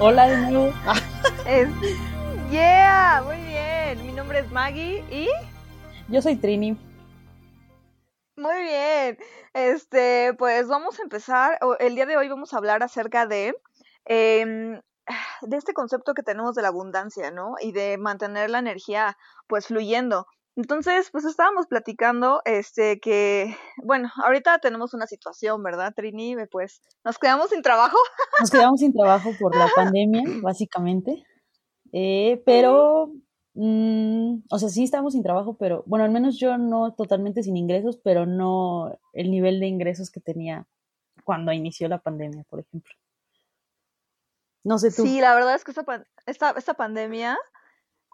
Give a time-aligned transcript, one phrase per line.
[0.00, 0.72] Hola de nuevo.
[1.46, 1.68] Es,
[2.50, 4.06] yeah, muy bien.
[4.06, 5.28] Mi nombre es Maggie y
[6.08, 6.76] Yo soy Trini.
[8.36, 9.18] muy bien.
[9.54, 11.58] Este, pues vamos a empezar.
[11.80, 13.54] El día de hoy vamos a hablar acerca de
[14.04, 14.80] em,
[15.42, 17.54] de este concepto que tenemos de la abundancia, ¿no?
[17.60, 20.26] Y de mantener la energía, pues fluyendo.
[20.58, 26.34] Entonces, pues estábamos platicando, este, que, bueno, ahorita tenemos una situación, ¿verdad, Trini?
[26.50, 27.96] Pues nos quedamos sin trabajo.
[28.40, 31.22] Nos quedamos sin trabajo por la pandemia, básicamente.
[31.92, 33.12] Eh, pero,
[33.54, 37.56] mm, o sea, sí estamos sin trabajo, pero, bueno, al menos yo no totalmente sin
[37.56, 40.66] ingresos, pero no el nivel de ingresos que tenía
[41.22, 42.96] cuando inició la pandemia, por ejemplo.
[44.64, 45.02] No sé tú.
[45.02, 47.38] Sí, la verdad es que esta, esta, esta pandemia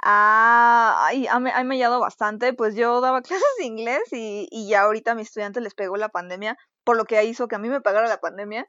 [0.04, 2.52] ha, ay, ha, me- ha mellado bastante.
[2.52, 5.96] Pues yo daba clases de inglés y, y ya ahorita a mis estudiantes les pegó
[5.96, 8.66] la pandemia, por lo que hizo que a mí me pagara la pandemia.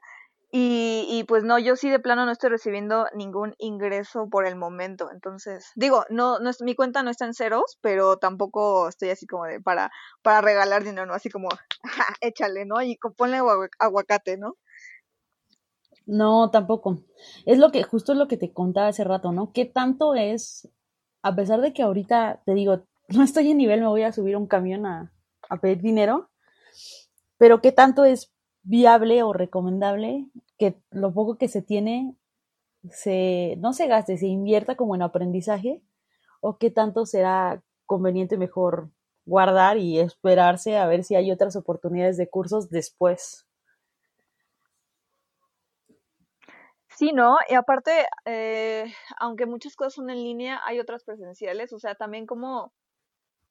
[0.52, 4.56] Y, y pues no, yo sí de plano no estoy recibiendo ningún ingreso por el
[4.56, 5.10] momento.
[5.12, 9.26] Entonces, digo, no, no es, mi cuenta no está en ceros, pero tampoco estoy así
[9.26, 9.90] como de para,
[10.22, 11.14] para regalar dinero, ¿no?
[11.14, 11.58] Así como, "Ja,
[12.22, 12.80] échale, ¿no?
[12.82, 14.54] Y ponle agua- aguacate, ¿no?
[16.06, 17.04] No, tampoco.
[17.46, 19.52] Es lo que, justo es lo que te contaba hace rato, ¿no?
[19.52, 20.68] ¿Qué tanto es,
[21.26, 24.36] a pesar de que ahorita te digo, no estoy en nivel, me voy a subir
[24.36, 25.12] un camión a,
[25.48, 26.30] a pedir dinero,
[27.36, 28.32] pero qué tanto es
[28.62, 30.26] viable o recomendable
[30.58, 32.16] que lo poco que se tiene
[32.90, 35.82] se, no se gaste, se invierta como en aprendizaje,
[36.40, 38.90] o qué tanto será conveniente mejor
[39.24, 43.45] guardar y esperarse a ver si hay otras oportunidades de cursos después.
[46.98, 47.36] Sí, ¿no?
[47.48, 48.86] Y aparte, eh,
[49.18, 52.72] aunque muchas cosas son en línea, hay otras presenciales, o sea, también como,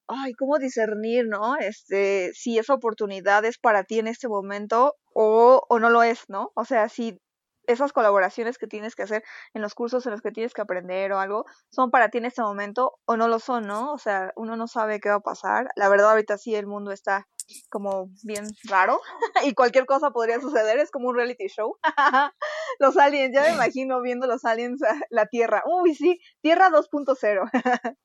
[0.08, 1.58] ay, cómo discernir, ¿no?
[1.58, 6.26] Este, si esa oportunidad es para ti en este momento o, o no lo es,
[6.30, 6.52] ¿no?
[6.56, 7.20] O sea, si
[7.68, 11.12] esas colaboraciones que tienes que hacer en los cursos en los que tienes que aprender
[11.12, 13.94] o algo son para ti en este momento o no lo son, ¿no?
[13.94, 15.70] O sea, uno no sabe qué va a pasar.
[15.76, 17.28] La verdad, ahorita sí el mundo está
[17.70, 19.00] como bien raro
[19.44, 21.78] y cualquier cosa podría suceder, es como un reality show.
[22.80, 25.64] Los aliens, ya me imagino viendo los aliens a la Tierra.
[25.66, 27.50] Uy, sí, Tierra 2.0.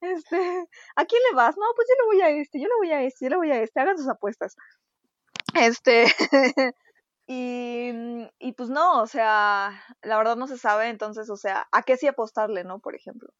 [0.00, 0.36] Este,
[0.96, 1.54] ¿a quién le vas?
[1.58, 3.50] No, pues yo le voy a este, yo le voy a este, yo le voy
[3.50, 4.56] a este, hagan sus apuestas.
[5.54, 6.06] Este,
[7.28, 9.72] y, mm, y pues no, o sea,
[10.02, 12.80] la verdad no se sabe, entonces, o sea, ¿a qué sí apostarle, no?
[12.80, 13.30] Por ejemplo.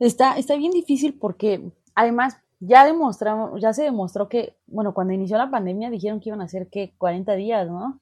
[0.00, 5.38] Está, está bien difícil porque además ya demostramos, ya se demostró que, bueno, cuando inició
[5.38, 8.00] la pandemia dijeron que iban a ser que 40 días, ¿no?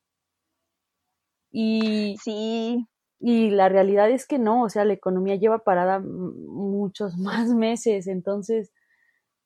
[1.51, 2.87] Y, Sí,
[3.21, 8.07] y la realidad es que no, o sea, la economía lleva parada muchos más meses,
[8.07, 8.73] entonces,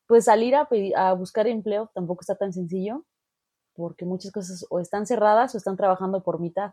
[0.09, 3.07] pues salir a, pedir- a buscar empleo tampoco está tan sencillo,
[3.75, 6.73] porque muchas cosas o están cerradas o están trabajando por mitad,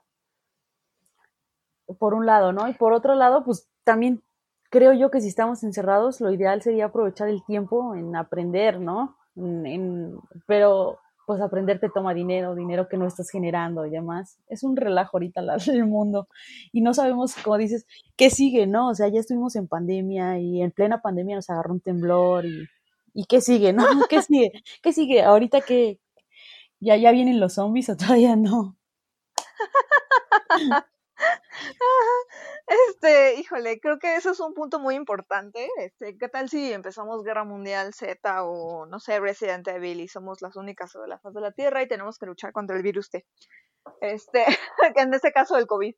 [1.99, 2.67] por un lado, ¿no?
[2.67, 4.21] Y por otro lado, pues también
[4.69, 9.17] creo yo que si estamos encerrados, lo ideal sería aprovechar el tiempo en aprender, ¿no?
[9.35, 14.39] En, pero pues aprender te toma dinero, dinero que no estás generando y demás.
[14.47, 16.27] Es un relajo ahorita el mundo
[16.71, 17.85] y no sabemos, como dices,
[18.15, 18.89] qué sigue, ¿no?
[18.89, 22.67] O sea, ya estuvimos en pandemia y en plena pandemia nos agarró un temblor y,
[23.13, 23.83] y qué sigue, ¿no?
[24.09, 24.51] ¿Qué sigue?
[24.81, 25.23] ¿Qué sigue?
[25.23, 25.99] Ahorita que
[26.79, 28.77] ya, ya vienen los zombies o todavía no.
[32.67, 35.69] Este, híjole, creo que eso es un punto muy importante.
[35.77, 40.41] Este, ¿qué tal si empezamos Guerra Mundial Z o no sé, Resident Evil y somos
[40.41, 43.09] las únicas sobre la faz de la Tierra y tenemos que luchar contra el virus
[43.09, 43.25] T?
[44.01, 44.45] Este,
[44.95, 45.95] en este caso el COVID.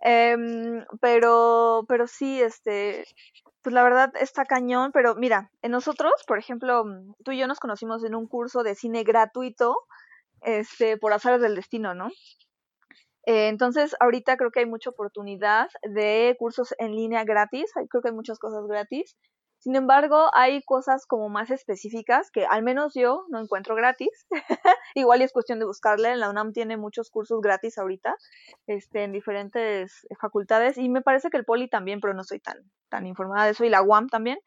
[0.00, 3.04] Em, pero, pero sí, este,
[3.62, 7.46] pues la verdad está cañón, pero mira, en nosotros, por ejemplo, mm, tú y yo
[7.46, 9.86] nos conocimos en un curso de cine gratuito,
[10.42, 12.08] este, por azares del destino, ¿no?
[13.26, 18.08] Eh, entonces, ahorita creo que hay mucha oportunidad de cursos en línea gratis, creo que
[18.08, 19.16] hay muchas cosas gratis.
[19.58, 24.26] Sin embargo, hay cosas como más específicas que al menos yo no encuentro gratis.
[24.94, 26.16] Igual es cuestión de buscarle.
[26.16, 28.14] La UNAM tiene muchos cursos gratis ahorita,
[28.68, 32.56] este, en diferentes facultades y me parece que el Poli también, pero no estoy tan,
[32.88, 34.38] tan informada de eso y la UAM también.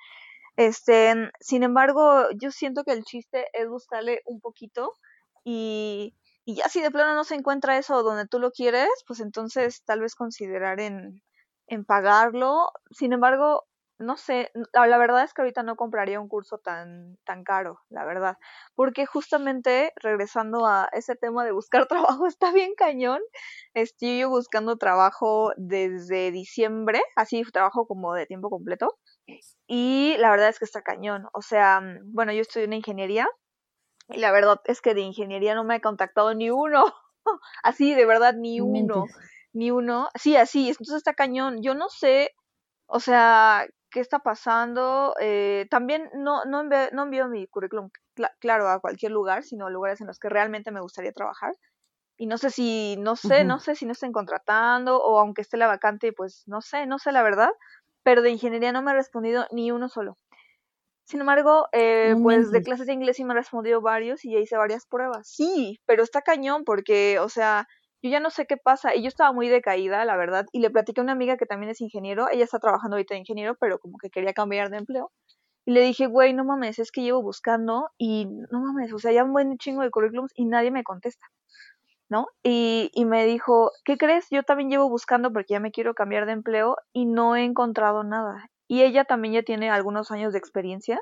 [0.56, 4.94] Este, sin embargo, yo siento que el chiste es buscarle un poquito
[5.44, 6.16] y,
[6.46, 10.02] ya si de plano no se encuentra eso donde tú lo quieres, pues entonces tal
[10.02, 11.22] vez considerar en,
[11.68, 12.72] en pagarlo.
[12.92, 13.66] Sin embargo,
[14.02, 18.06] no sé, la, verdad es que ahorita no compraría un curso tan, tan caro, la
[18.06, 18.38] verdad.
[18.76, 21.88] Porque justamente, regresando a ese tema de buscar
[22.20, 23.22] trabajo, está bien cañón.
[23.74, 28.98] Estoy yo buscando trabajo desde diciembre, así trabajo como de tiempo completo.
[29.68, 31.28] Y la verdad es que está cañón.
[31.34, 33.28] O sea, bueno, yo estudio en ingeniería
[34.14, 36.86] y la verdad es que de ingeniería no me ha contactado ni uno.
[37.64, 39.06] Así, de verdad, ni No uno.
[39.54, 40.10] ni uno.
[40.16, 41.62] Sí, así, entonces está cañón.
[41.62, 42.32] Yo no sé,
[42.88, 45.14] o sea, qué está pasando.
[45.20, 47.90] Eh, también no, no, envío, no envío mi currículum,
[48.40, 51.54] claro, a cualquier lugar, sino a lugares en los que realmente me gustaría trabajar.
[52.18, 55.58] Y no sé si, no sé, no sé si no estén contratando o aunque esté
[55.58, 57.50] la vacante, pues no sé, no sé la verdad.
[58.04, 60.18] Pero de ingeniería no me ha respondido ni uno solo.
[61.06, 64.40] Sin embargo, eh, pues de clases de inglés sí me ha respondido varios y ya
[64.40, 65.28] hice varias pruebas.
[65.28, 67.68] Sí, pero está cañón porque, o sea,
[68.02, 68.96] yo ya no sé qué pasa.
[68.96, 70.46] Y yo estaba muy decaída, la verdad.
[70.52, 72.28] Y le platiqué a una amiga que también es ingeniero.
[72.32, 75.12] Ella está trabajando ahorita de ingeniero, pero como que quería cambiar de empleo.
[75.66, 79.12] Y le dije, güey, no mames, es que llevo buscando y no mames, o sea,
[79.12, 81.28] ya un buen chingo de currículums y nadie me contesta.
[82.10, 82.28] ¿No?
[82.44, 84.28] Y, y me dijo, ¿qué crees?
[84.32, 88.04] Yo también llevo buscando porque ya me quiero cambiar de empleo y no he encontrado
[88.04, 88.50] nada.
[88.72, 90.98] Y ella también ya tiene algunos años de experiencia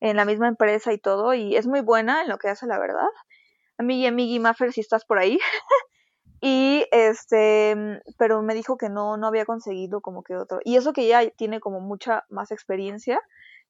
[0.00, 2.80] en la misma empresa y todo, y es muy buena en lo que hace, la
[2.80, 3.06] verdad.
[3.78, 5.38] Amigui, amigui, Maffer, si estás por ahí.
[6.40, 7.76] y este,
[8.18, 10.58] pero me dijo que no, no había conseguido como que otro.
[10.64, 13.20] Y eso que ella tiene como mucha más experiencia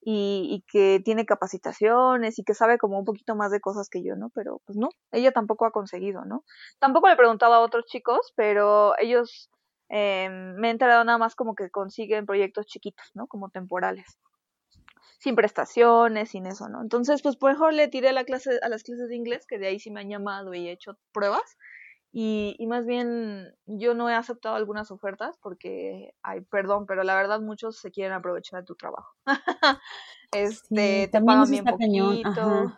[0.00, 4.02] y, y, que tiene capacitaciones y que sabe como un poquito más de cosas que
[4.02, 4.30] yo, ¿no?
[4.30, 6.42] Pero pues no, ella tampoco ha conseguido, ¿no?
[6.78, 9.50] Tampoco le he preguntado a otros chicos, pero ellos
[9.88, 13.26] eh, me he enterado nada más como que consiguen proyectos chiquitos, ¿no?
[13.26, 14.18] Como temporales
[15.18, 16.82] sin prestaciones, sin eso, ¿no?
[16.82, 19.58] Entonces, pues por mejor le tiré a, la clase, a las clases de inglés, que
[19.58, 21.56] de ahí sí me han llamado y he hecho pruebas.
[22.12, 27.14] Y, y más bien yo no he aceptado algunas ofertas porque, ay, perdón, pero la
[27.14, 29.14] verdad muchos se quieren aprovechar de tu trabajo.
[30.32, 32.72] este, te pagan bien poquito.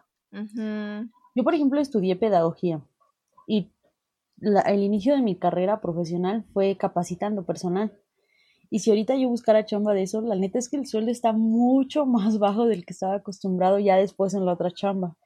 [1.34, 2.80] Yo, por ejemplo, estudié pedagogía
[3.46, 3.70] y
[4.40, 7.92] el inicio de mi carrera profesional fue capacitando personal.
[8.70, 11.32] Y si ahorita yo buscara chamba de eso, la neta es que el sueldo está
[11.32, 15.16] mucho más bajo del que estaba acostumbrado ya después en la otra chamba.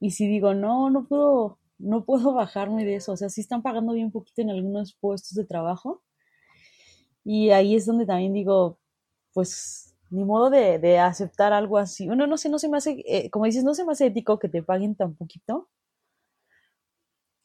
[0.00, 3.12] Y si digo, no, no puedo, no puedo bajarme de eso.
[3.12, 6.02] O sea, sí están pagando bien poquito en algunos puestos de trabajo.
[7.24, 8.78] Y ahí es donde también digo,
[9.32, 12.06] pues, ni modo de, de aceptar algo así.
[12.06, 14.38] Bueno, no sé, no se me hace, eh, como dices, no se me hace ético
[14.38, 15.68] que te paguen tan poquito.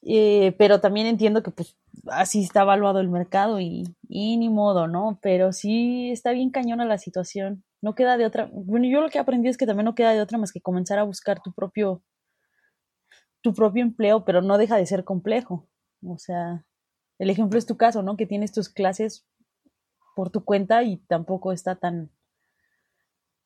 [0.10, 1.76] Eh, pero también entiendo que pues
[2.08, 5.20] así está evaluado el mercado y, y, ni modo, ¿no?
[5.22, 7.66] Pero sí está bien cañona la situación.
[7.82, 8.50] No queda de otra.
[8.54, 10.98] Bueno, yo lo que aprendí es que también no queda de otra más que comenzar
[10.98, 12.04] a buscar tu propio
[13.42, 15.68] tu propio empleo, pero no deja de ser complejo.
[16.06, 16.66] O sea,
[17.20, 18.16] el ejemplo es tu caso, ¿no?
[18.16, 19.26] Que tienes tus clases
[20.16, 22.12] por tu cuenta y tampoco está tan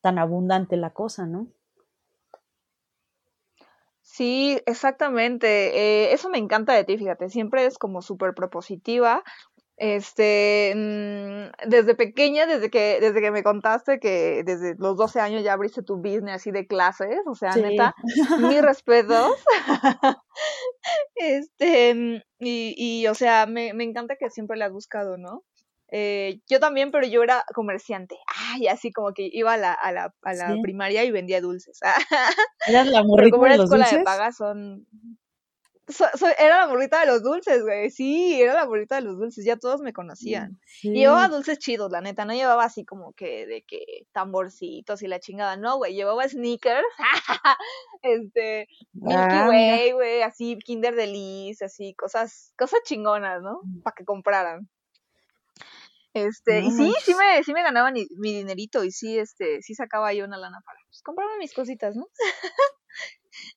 [0.00, 1.48] tan abundante la cosa, ¿no?
[4.12, 5.46] Sí, exactamente.
[5.74, 9.24] Eh, eso me encanta de ti, fíjate, siempre es como súper propositiva.
[9.78, 15.42] Este, mm, desde pequeña, desde que, desde que me contaste que desde los 12 años
[15.42, 17.94] ya abriste tu business así de clases, o sea, neta,
[18.38, 19.32] mis respetos.
[21.14, 25.42] este, mm, y, y, o sea, me, me encanta que siempre le has buscado, ¿no?
[25.94, 28.16] Eh, yo también, pero yo era comerciante.
[28.26, 31.80] Ay, así como que iba a la, a la, a la primaria y vendía dulces.
[32.66, 33.98] ¿Eras la morrita de los dulces?
[33.98, 34.86] de paga son...
[36.38, 37.90] era la morrita de los dulces, güey.
[37.90, 39.44] Sí, era la morrita de los dulces.
[39.44, 40.58] Ya todos me conocían.
[40.82, 42.24] Y llevaba dulces chidos, la neta.
[42.24, 45.58] No llevaba así como que de que tamborcitos y la chingada.
[45.58, 45.92] No, güey.
[45.92, 46.86] Llevaba sneakers.
[48.02, 50.22] este, Milky ah, Way, güey.
[50.22, 53.60] Así, Kinder Delice, así, cosas, cosas chingonas, ¿no?
[53.62, 53.82] Mm.
[53.82, 54.70] Para que compraran.
[56.14, 60.12] Este, y sí, sí me, sí me ganaba mi, dinerito y sí, este, sí sacaba
[60.12, 62.06] yo una lana para pues, comprarme mis cositas, ¿no?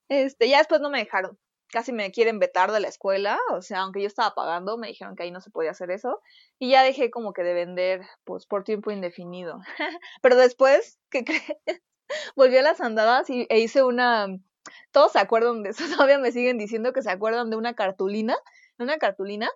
[0.10, 1.38] este, ya después no me dejaron.
[1.70, 5.16] Casi me quieren vetar de la escuela, o sea, aunque yo estaba pagando, me dijeron
[5.16, 6.22] que ahí no se podía hacer eso.
[6.58, 9.60] Y ya dejé como que de vender, pues, por tiempo indefinido.
[10.22, 11.44] Pero después, ¿qué crees?
[12.38, 14.28] Volví a las andadas y, e hice una...
[14.92, 18.38] Todos se acuerdan de eso, todavía me siguen diciendo que se acuerdan de una cartulina,
[18.80, 19.50] una cartulina,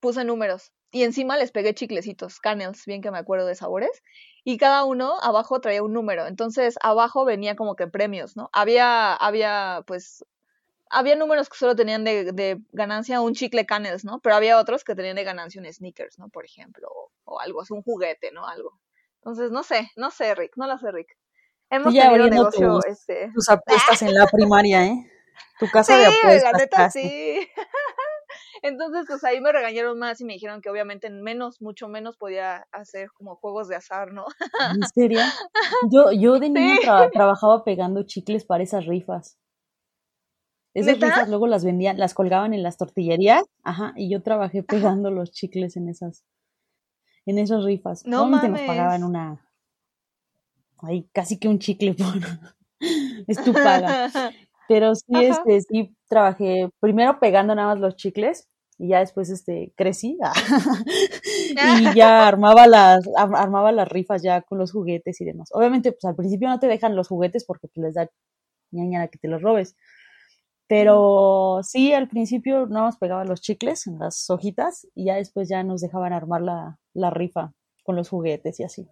[0.00, 4.02] puse números y encima les pegué chiclecitos, canels, bien que me acuerdo de sabores,
[4.44, 8.48] y cada uno abajo traía un número, entonces abajo venía como que premios, ¿no?
[8.52, 10.24] Había, había, pues,
[10.88, 14.20] había números que solo tenían de, de ganancia un chicle canels, ¿no?
[14.20, 16.28] Pero había otros que tenían de ganancia un sneakers, ¿no?
[16.28, 16.88] Por ejemplo,
[17.24, 18.46] o, algo, es un juguete, ¿no?
[18.46, 18.78] Algo.
[19.16, 21.16] Entonces, no sé, no sé, Rick, no lo sé, Rick.
[21.68, 23.32] Hemos tenido negocio, tus, este...
[23.34, 25.10] tus apuestas en la primaria, ¿eh?
[25.58, 26.52] Tu casa de apuestas.
[26.52, 27.46] La neta, sí.
[28.62, 32.16] Entonces, pues ahí me regañaron más y me dijeron que obviamente en menos, mucho menos
[32.16, 34.24] podía hacer como juegos de azar, ¿no?
[34.74, 35.20] ¿En serio?
[35.90, 39.38] Yo, yo de niña trabajaba pegando chicles para esas rifas.
[40.74, 45.10] Esas rifas luego las vendían, las colgaban en las tortillerías, ajá, y yo trabajé pegando
[45.10, 46.26] los chicles en esas,
[47.24, 48.04] en esas rifas.
[48.04, 48.50] No mames.
[48.50, 49.46] nos pagaban una,
[50.82, 52.14] ahí casi que un chicle por,
[53.26, 54.10] es tu paga.
[54.68, 59.72] Pero sí, este, sí trabajé primero pegando nada más los chicles y ya después este
[59.76, 60.18] crecí
[61.80, 65.48] y ya armaba las armaba las rifas ya con los juguetes y demás.
[65.52, 68.08] Obviamente pues al principio no te dejan los juguetes porque pues, les da
[68.72, 69.76] ñaña que te los robes.
[70.68, 75.48] Pero sí, al principio no nos pegaba los chicles en las hojitas y ya después
[75.48, 77.52] ya nos dejaban armar la, la rifa
[77.84, 78.88] con los juguetes y así.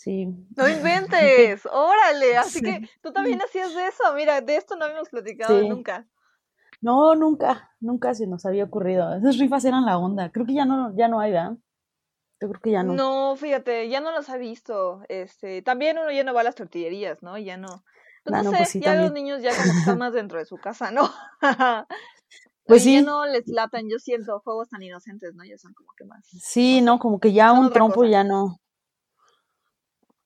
[0.00, 0.26] Sí.
[0.56, 5.10] No inventes, órale, así que tú también hacías de eso, mira, de esto no habíamos
[5.10, 6.08] platicado nunca.
[6.80, 9.14] No, nunca, nunca se nos había ocurrido.
[9.14, 10.32] Esas rifas eran la onda.
[10.32, 11.58] Creo que ya no, ya no hay, ¿verdad?
[12.40, 12.94] Yo creo que ya no.
[12.94, 15.02] No, fíjate, ya no las ha visto.
[15.10, 17.36] Este, también uno ya no va a las tortillerías, ¿no?
[17.36, 17.84] Ya no.
[18.24, 20.56] Pues ah, no, sé, pues ya los niños ya como están más dentro de su
[20.56, 21.10] casa, ¿no?
[22.64, 22.94] pues sí.
[22.94, 25.44] Ya no les latan, yo siento juegos tan inocentes, ¿no?
[25.44, 26.26] Ya son como que más.
[26.40, 28.56] Sí, no, como que ya un trompo ya no.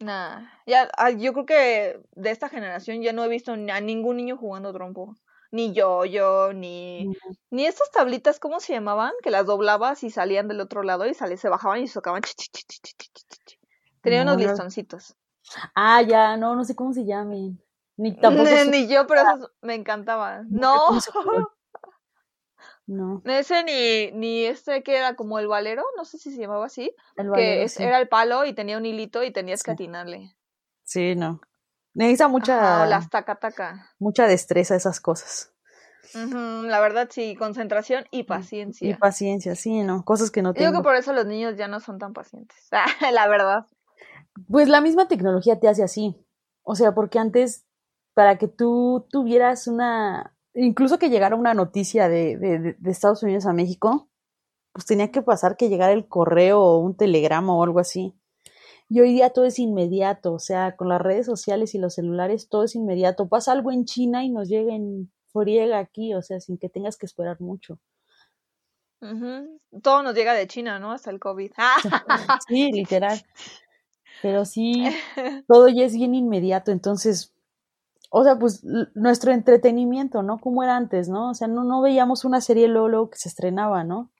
[0.04, 4.18] Nah, ya, ah, yo creo que de esta generación ya no he visto a ningún
[4.18, 5.14] niño jugando trompo
[5.54, 7.12] ni yo, yo, ni,
[7.50, 9.12] ni estas tablitas, ¿cómo se llamaban?
[9.22, 12.22] Que las doblabas y salían del otro lado y se bajaban y se tocaban.
[14.02, 15.16] Tenía unos listoncitos.
[15.76, 17.62] Ah, ya, no, no sé cómo se llamen.
[17.96, 18.48] Ni tampoco.
[18.72, 20.48] ni yo, pero esos me encantaban.
[20.50, 20.90] No.
[22.86, 23.22] No.
[23.24, 26.94] Ese ni, ni este que era como el valero, no sé si se llamaba así.
[27.16, 30.36] El valero, que era el palo y tenía un hilito y tenías que atinarle.
[30.84, 31.40] Sí, no.
[31.94, 32.86] Necesita mucha.
[32.86, 33.90] las taca taca.
[33.98, 35.52] Mucha destreza esas cosas.
[36.12, 38.88] la verdad, sí, concentración y paciencia.
[38.88, 40.04] Y paciencia, sí, ¿no?
[40.04, 40.68] Cosas que no tengo.
[40.68, 42.68] Digo que por eso los niños ya no son tan pacientes.
[43.12, 43.66] la verdad.
[44.48, 46.16] Pues la misma tecnología te hace así.
[46.62, 47.64] O sea, porque antes,
[48.12, 50.33] para que tú tuvieras una.
[50.54, 54.08] Incluso que llegara una noticia de, de, de Estados Unidos a México,
[54.72, 58.14] pues tenía que pasar que llegara el correo o un telegrama o algo así.
[58.88, 62.48] Y hoy día todo es inmediato, o sea, con las redes sociales y los celulares
[62.48, 63.28] todo es inmediato.
[63.28, 66.96] Pasa algo en China y nos llega en friega aquí, o sea, sin que tengas
[66.96, 67.80] que esperar mucho.
[69.82, 70.92] Todo nos llega de China, ¿no?
[70.92, 71.52] Hasta el COVID.
[72.48, 73.20] sí, literal.
[74.22, 74.84] Pero sí,
[75.48, 77.33] todo ya es bien inmediato, entonces,
[78.16, 78.62] o sea, pues
[78.94, 80.38] nuestro entretenimiento, ¿no?
[80.38, 81.30] Como era antes, ¿no?
[81.30, 84.10] O sea, no, no veíamos una serie Lolo que se estrenaba, ¿no?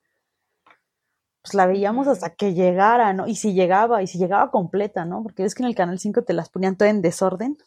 [1.45, 3.27] pues la veíamos hasta que llegara, ¿no?
[3.27, 5.23] Y si llegaba, y si llegaba completa, ¿no?
[5.23, 7.59] Porque es que en el Canal 5 te las ponían todo en desorden.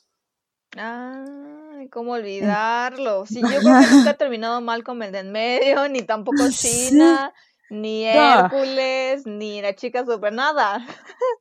[0.75, 3.27] Ay, cómo olvidarlo.
[3.27, 6.49] Sí, yo creo que nunca he terminado mal con el de en medio, ni tampoco
[6.49, 7.31] China,
[7.69, 10.83] ni Hércules, ni la chica super, nada.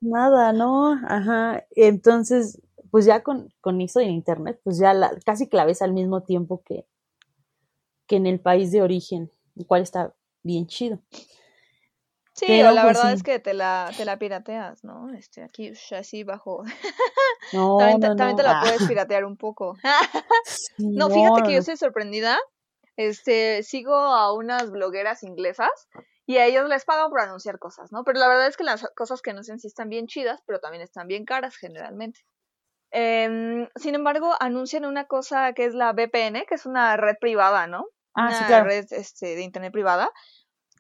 [0.03, 0.93] Nada, ¿no?
[1.09, 1.65] Ajá.
[1.75, 2.61] Entonces,
[2.97, 5.93] pues ya con, con eso en internet, pues ya la, casi que la ves al
[5.93, 6.87] mismo tiempo que,
[8.07, 11.03] que en el país de origen, el cual está bien chido.
[12.33, 15.13] Sí, la pues verdad es que te la, te la pirateas, ¿no?
[15.13, 16.65] Este, aquí, así bajo.
[17.53, 18.89] No, también, también te la puedes ah.
[18.89, 19.77] piratear un poco.
[20.79, 22.39] no, fíjate que yo estoy sorprendida.
[22.97, 25.69] Este, sigo a unas blogueras inglesas
[26.25, 28.05] y a ellos les pagan por anunciar cosas, ¿no?
[28.05, 30.83] Pero la verdad es que las cosas que anuncian sí están bien chidas, pero también
[30.83, 32.25] están bien caras generalmente.
[32.91, 37.67] Em, sin embargo, anuncian una cosa que es la VPN, que es una red privada,
[37.67, 37.87] ¿no?
[38.15, 40.11] Ah, una red este, de internet privada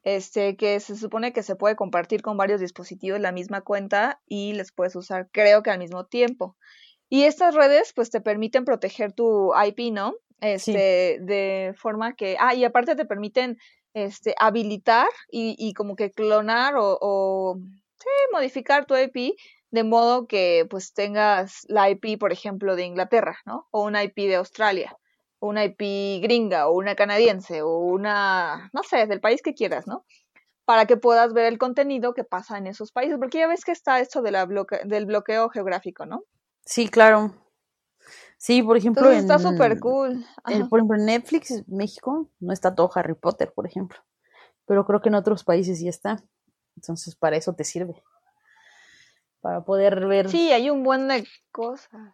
[0.06, 4.52] este, que se supone que se puede compartir con varios dispositivos la misma cuenta y
[4.52, 6.56] les puedes usar, creo que al mismo tiempo.
[7.08, 10.14] Y estas redes, pues, te permiten proteger tu IP, ¿no?
[10.40, 13.58] Este, de forma que, ah, y aparte te permiten,
[13.94, 17.58] este, habilitar y, y como que clonar o, o,
[17.98, 19.34] sí, modificar tu IP
[19.70, 23.68] de modo que, pues, tengas la IP, por ejemplo, de Inglaterra, ¿no?
[23.70, 24.96] O una IP de Australia
[25.40, 30.04] una IP gringa o una canadiense o una, no sé, del país que quieras, ¿no?
[30.64, 33.73] Para que puedas ver el contenido que pasa en esos países, porque ya ves que
[33.73, 34.46] está esto de la
[34.85, 36.25] del bloqueo geográfico, ¿no?
[36.64, 37.35] Sí, claro.
[38.38, 40.25] Sí, por ejemplo, está súper cool.
[40.68, 43.99] por ejemplo, en Netflix, México, no está todo Harry Potter, por ejemplo.
[44.66, 46.23] Pero creo que en otros países sí está.
[46.76, 48.02] Entonces, para eso te sirve.
[49.46, 50.28] Para poder ver.
[50.28, 52.12] Sí, hay un buen de cosas.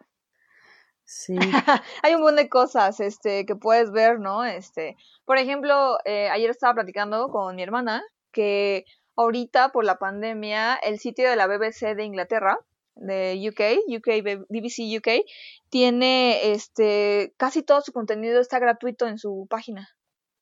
[1.03, 1.35] Sí.
[2.03, 4.45] Hay un montón de cosas este, que puedes ver, ¿no?
[4.45, 8.85] Este, por ejemplo, eh, ayer estaba platicando con mi hermana que
[9.17, 12.59] ahorita por la pandemia el sitio de la BBC de Inglaterra,
[12.97, 15.25] de UK, UK BBC UK,
[15.71, 19.89] tiene este casi todo su contenido está gratuito en su página,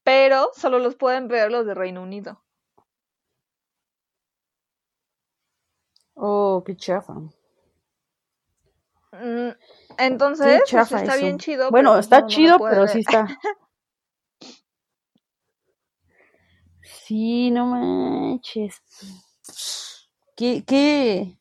[0.02, 2.42] pero solo los pueden ver los de Reino Unido.
[6.22, 7.14] Oh, qué chafa.
[9.12, 9.52] Mm,
[9.96, 11.70] entonces, pues, está bien chido.
[11.70, 13.26] Bueno, pues, está chido, pero sí está.
[16.82, 18.82] sí, no manches.
[20.36, 21.38] Qué, qué,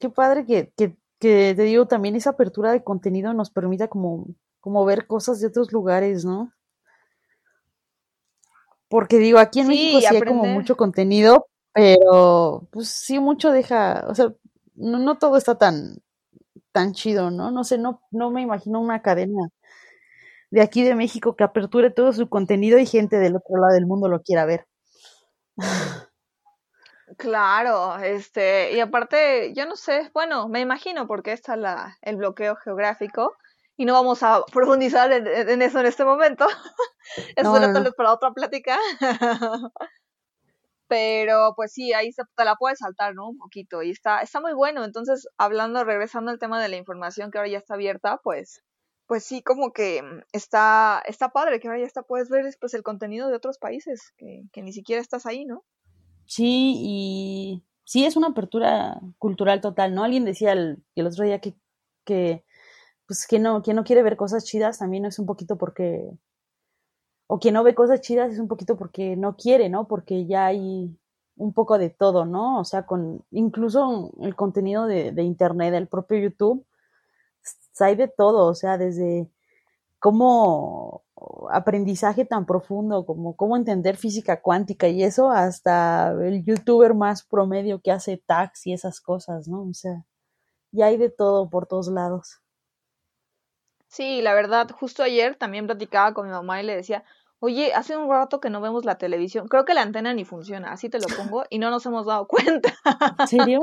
[0.00, 4.26] qué padre que, que, que, te digo, también esa apertura de contenido nos permita como,
[4.58, 6.52] como ver cosas de otros lugares, ¿no?
[8.88, 14.06] Porque digo, aquí en México sí hay como mucho contenido, pero pues sí mucho deja,
[14.08, 14.32] o sea,
[14.76, 15.98] no, no todo está tan,
[16.72, 17.50] tan chido, ¿no?
[17.50, 19.50] No sé, no, no me imagino una cadena
[20.50, 23.84] de aquí de México que aperture todo su contenido y gente del otro lado del
[23.84, 24.66] mundo lo quiera ver.
[27.18, 32.56] Claro, este, y aparte, yo no sé, bueno, me imagino porque está la, el bloqueo
[32.56, 33.36] geográfico
[33.76, 36.46] y no vamos a profundizar en, eso en este momento.
[37.36, 38.78] eso será tal vez para otra plática.
[40.88, 43.28] Pero pues sí, ahí se, te la puedes saltar, ¿no?
[43.28, 43.82] Un poquito.
[43.82, 44.84] Y está, está muy bueno.
[44.84, 48.62] Entonces, hablando, regresando al tema de la información que ahora ya está abierta, pues,
[49.06, 50.02] pues sí, como que
[50.32, 54.12] está, está padre que ahora ya está, puedes ver pues el contenido de otros países,
[54.16, 55.64] que, que ni siquiera estás ahí, ¿no?
[56.26, 60.04] Sí, y sí es una apertura cultural total, ¿no?
[60.04, 61.54] Alguien decía el, el otro día que,
[62.04, 62.44] que
[63.06, 66.10] pues que no, quien no quiere ver cosas chidas también es un poquito porque,
[67.26, 69.88] o quien no ve cosas chidas es un poquito porque no quiere, ¿no?
[69.88, 70.96] Porque ya hay
[71.36, 72.60] un poco de todo, ¿no?
[72.60, 76.66] O sea, con incluso el contenido de, de internet, el propio YouTube,
[77.80, 79.30] hay de todo, o sea, desde
[79.98, 81.04] cómo
[81.50, 87.80] aprendizaje tan profundo como cómo entender física cuántica y eso hasta el youtuber más promedio
[87.80, 89.62] que hace tags y esas cosas, ¿no?
[89.64, 90.04] O sea,
[90.72, 92.40] ya hay de todo por todos lados.
[93.96, 97.02] Sí, la verdad, justo ayer también platicaba con mi mamá y le decía,
[97.38, 100.70] oye, hace un rato que no vemos la televisión, creo que la antena ni funciona,
[100.70, 102.74] así te lo pongo, y no nos hemos dado cuenta.
[103.18, 103.60] ¿En serio?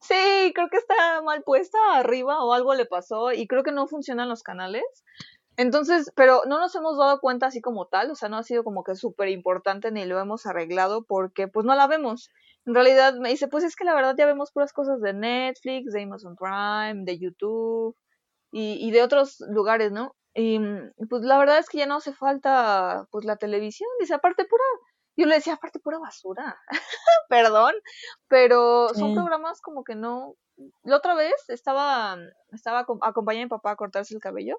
[0.00, 3.88] Sí, creo que está mal puesta arriba o algo le pasó y creo que no
[3.88, 4.84] funcionan los canales.
[5.56, 8.62] Entonces, pero no nos hemos dado cuenta así como tal, o sea, no ha sido
[8.62, 12.30] como que súper importante ni lo hemos arreglado porque pues no la vemos.
[12.64, 15.92] En realidad me dice, pues es que la verdad ya vemos puras cosas de Netflix,
[15.92, 17.96] de Amazon Prime, de YouTube
[18.56, 20.16] y, y de otros lugares, ¿no?
[20.32, 20.58] Y
[21.10, 24.64] pues la verdad es que ya no hace falta pues la televisión, dice, aparte pura,
[25.14, 26.58] yo le decía, aparte pura basura,
[27.28, 27.74] perdón,
[28.28, 30.36] pero son programas como que no,
[30.84, 32.16] la otra vez estaba,
[32.50, 34.56] estaba acompañando a mi papá a cortarse el cabello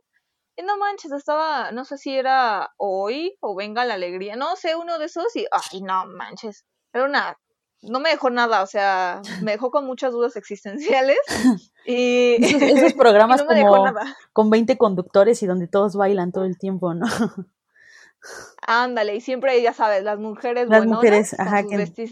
[0.55, 4.75] y no manches, estaba, no sé si era hoy o venga la alegría, no sé,
[4.75, 7.35] uno de esos y, ay, no manches, era una,
[7.81, 11.17] no me dejó nada, o sea, me dejó con muchas dudas existenciales
[11.85, 13.85] y esos, programas como
[14.33, 17.05] con 20 conductores y donde todos bailan todo el tiempo, ¿no?
[18.65, 21.63] Ándale, y siempre, ya sabes, las mujeres las mujeres, ajá,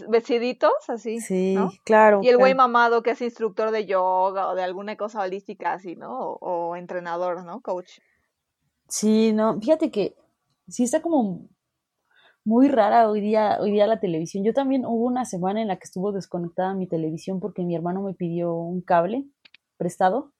[0.08, 1.20] vestiditos, así.
[1.20, 2.20] Sí, claro.
[2.22, 5.96] Y el güey mamado que es instructor de yoga o de alguna cosa holística así,
[5.96, 6.16] ¿no?
[6.16, 7.60] o entrenador, ¿no?
[7.60, 7.98] Coach.
[8.88, 10.16] Sí, no, fíjate que
[10.68, 11.48] sí está como
[12.46, 14.44] muy rara hoy día, hoy día la televisión.
[14.44, 18.02] Yo también hubo una semana en la que estuvo desconectada mi televisión porque mi hermano
[18.02, 19.26] me pidió un cable
[19.76, 20.32] prestado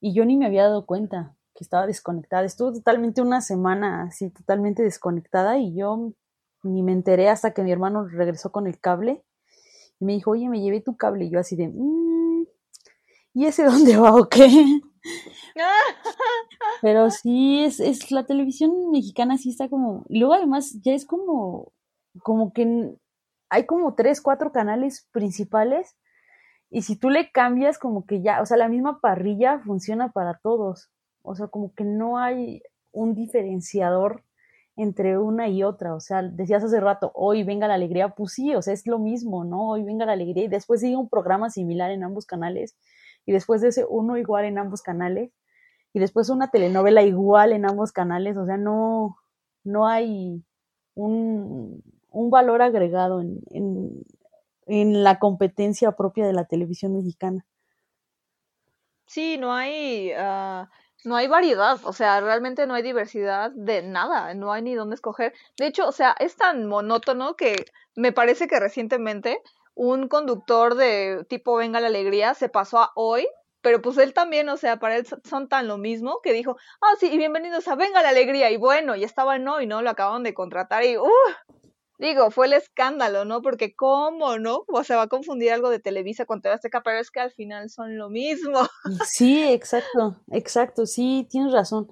[0.00, 2.44] y yo ni me había dado cuenta que estaba desconectada.
[2.44, 6.14] Estuvo totalmente una semana así, totalmente desconectada y yo
[6.62, 9.22] ni me enteré hasta que mi hermano regresó con el cable
[10.00, 11.26] y me dijo, oye, me llevé tu cable.
[11.26, 12.03] Y yo así de, mm,
[13.34, 14.80] ¿y ese dónde va o qué?
[16.82, 21.04] Pero sí, es, es la televisión mexicana sí está como, y luego además ya es
[21.04, 21.72] como,
[22.22, 22.94] como que
[23.50, 25.96] hay como tres, cuatro canales principales
[26.70, 30.40] y si tú le cambias como que ya, o sea, la misma parrilla funciona para
[30.42, 30.90] todos,
[31.22, 34.24] o sea, como que no hay un diferenciador
[34.76, 38.54] entre una y otra, o sea, decías hace rato, hoy venga la alegría, pues sí,
[38.56, 39.68] o sea, es lo mismo, ¿no?
[39.68, 42.76] Hoy venga la alegría y después sigue un programa similar en ambos canales
[43.26, 45.30] y después de ese uno igual en ambos canales
[45.92, 49.16] y después una telenovela igual en ambos canales, o sea, no,
[49.62, 50.44] no hay
[50.94, 51.82] un,
[52.30, 53.40] valor agregado en,
[54.66, 57.46] en, la competencia propia de la televisión mexicana.
[59.06, 60.68] Sí, no hay, ah,
[61.04, 64.96] no hay variedad, o sea, realmente no hay diversidad de nada, no hay ni dónde
[64.96, 65.32] escoger.
[65.58, 69.40] De hecho, o sea, es tan monótono que me parece que recientemente
[69.74, 73.26] un conductor de tipo Venga la Alegría se pasó a hoy
[73.64, 76.94] pero pues él también, o sea, para él son tan lo mismo que dijo, ah,
[77.00, 79.88] sí, y bienvenidos a Venga la Alegría, y bueno, y estaba no, y no, lo
[79.88, 81.08] acaban de contratar, y, uh,
[81.98, 83.40] digo, fue el escándalo, ¿no?
[83.40, 84.64] Porque cómo, ¿no?
[84.68, 87.32] O sea, va a confundir algo de Televisa con TV Azteca, pero es que al
[87.32, 88.60] final son lo mismo.
[89.06, 91.88] Sí, exacto, exacto, sí, tienes razón.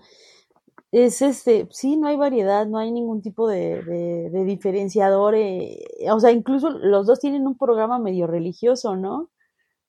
[0.93, 6.21] Es este, sí, no hay variedad, no hay ningún tipo de, de, diferenciador, eh, o
[6.21, 9.31] sea, incluso los dos tienen un programa medio religioso, ¿no?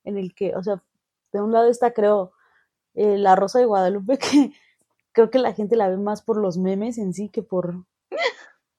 [0.04, 0.82] En el que, o sea,
[1.32, 2.32] de un lado está, creo,
[2.94, 4.52] eh, La Rosa de Guadalupe, que
[5.12, 7.84] creo que la gente la ve más por los memes en sí que por,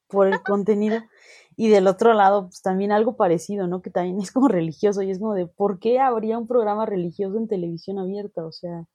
[0.07, 1.01] por el contenido.
[1.57, 3.81] Y del otro lado, pues también algo parecido, ¿no?
[3.81, 7.37] Que también es como religioso y es como de, ¿por qué habría un programa religioso
[7.37, 8.45] en televisión abierta?
[8.45, 8.85] O sea,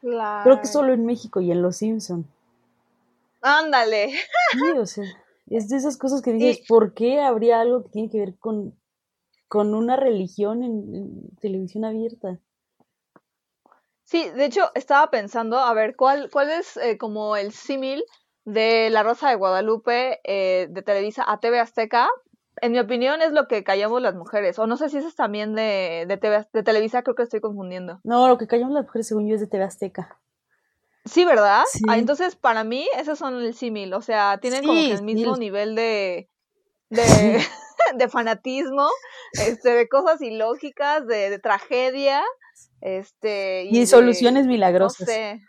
[0.00, 2.24] creo que solo en México y en Los Simpson.
[3.40, 4.10] Ándale.
[4.52, 5.04] Sí, o sea.
[5.48, 8.78] Es de esas cosas que dices, ¿por qué habría algo que tiene que ver con,
[9.48, 12.40] con una religión en, televisión abierta?
[14.04, 18.04] Sí, de hecho estaba pensando, a ver, ¿cuál, cuál es eh, como el símil
[18.44, 22.08] de La Rosa de Guadalupe eh, de Televisa a TV Azteca?
[22.60, 25.16] En mi opinión es lo que callamos las mujeres, o no sé si eso es
[25.16, 28.00] también de, de, TV, de Televisa, creo que estoy confundiendo.
[28.04, 30.20] No, lo que callamos las mujeres según yo es de TV Azteca.
[31.06, 31.62] Sí, ¿verdad?
[31.88, 33.94] Ah, entonces, para mí, esos son el símil.
[33.94, 36.28] O sea, tienen como el mismo nivel de,
[36.90, 38.88] de, fanatismo,
[39.32, 42.22] este, de cosas ilógicas, de, tragedia.
[42.80, 45.00] Este, y, soluciones milagrosas.
[45.00, 45.40] No sé.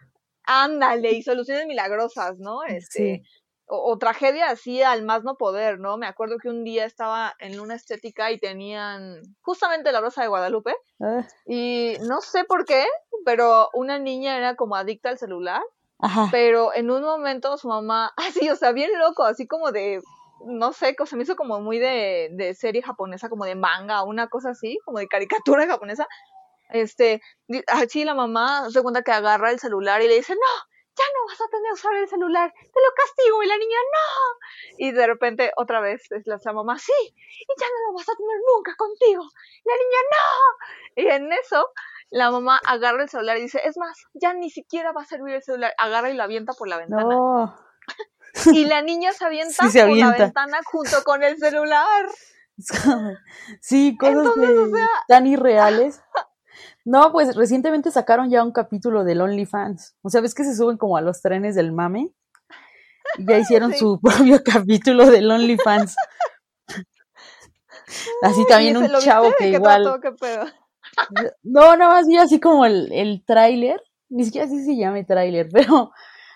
[0.43, 2.63] Ándale, y soluciones milagrosas, ¿no?
[2.63, 3.23] Este,
[3.69, 5.97] o, tragedia así al más no poder, ¿no?
[5.97, 10.29] Me acuerdo que un día estaba en una estética y tenían justamente la Rosa de
[10.29, 10.73] Guadalupe.
[11.01, 11.27] Ah.
[11.45, 12.85] Y no sé por qué,
[13.25, 15.61] pero una niña era como adicta al celular.
[15.99, 16.29] Ajá.
[16.31, 20.01] Pero en un momento su mamá, así, o sea, bien loco, así como de,
[20.45, 24.27] no sé, se me hizo como muy de, de serie japonesa, como de manga, una
[24.27, 26.07] cosa así, como de caricatura japonesa.
[26.69, 27.21] Este,
[27.67, 30.63] así la mamá se cuenta que agarra el celular y le dice, no,
[30.97, 33.43] ya no vas a tener que usar el celular, te lo castigo.
[33.43, 34.77] Y la niña, no.
[34.77, 38.15] Y de repente otra vez es la mamá, sí, y ya no lo vas a
[38.15, 39.23] tener nunca contigo.
[39.63, 41.03] Y la niña, no.
[41.03, 41.71] Y en eso
[42.09, 45.35] la mamá agarra el celular y dice, es más, ya ni siquiera va a servir
[45.35, 45.73] el celular.
[45.77, 47.55] Agarra y lo avienta por la ventana.
[48.53, 49.55] Y la niña se avienta,
[49.87, 52.07] por la ventana junto con el celular.
[53.61, 54.33] Sí, cosas
[55.07, 56.01] tan irreales.
[56.87, 59.97] No, pues recientemente sacaron ya un capítulo del OnlyFans.
[60.03, 62.13] O sea, ves que se suben como a los trenes del mame.
[63.17, 65.97] Y ya hicieron su propio capítulo del OnlyFans.
[68.21, 69.99] Así también un chavo que igual.
[71.43, 73.83] No, nada más vi así como el, el tráiler.
[74.07, 75.91] Ni siquiera así se llama tráiler, pero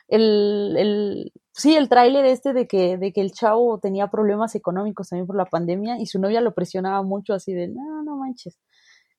[0.09, 5.07] el, el, sí, el tráiler este de que, de que el chavo tenía problemas económicos
[5.07, 8.59] también por la pandemia y su novia lo presionaba mucho así de, no, no manches,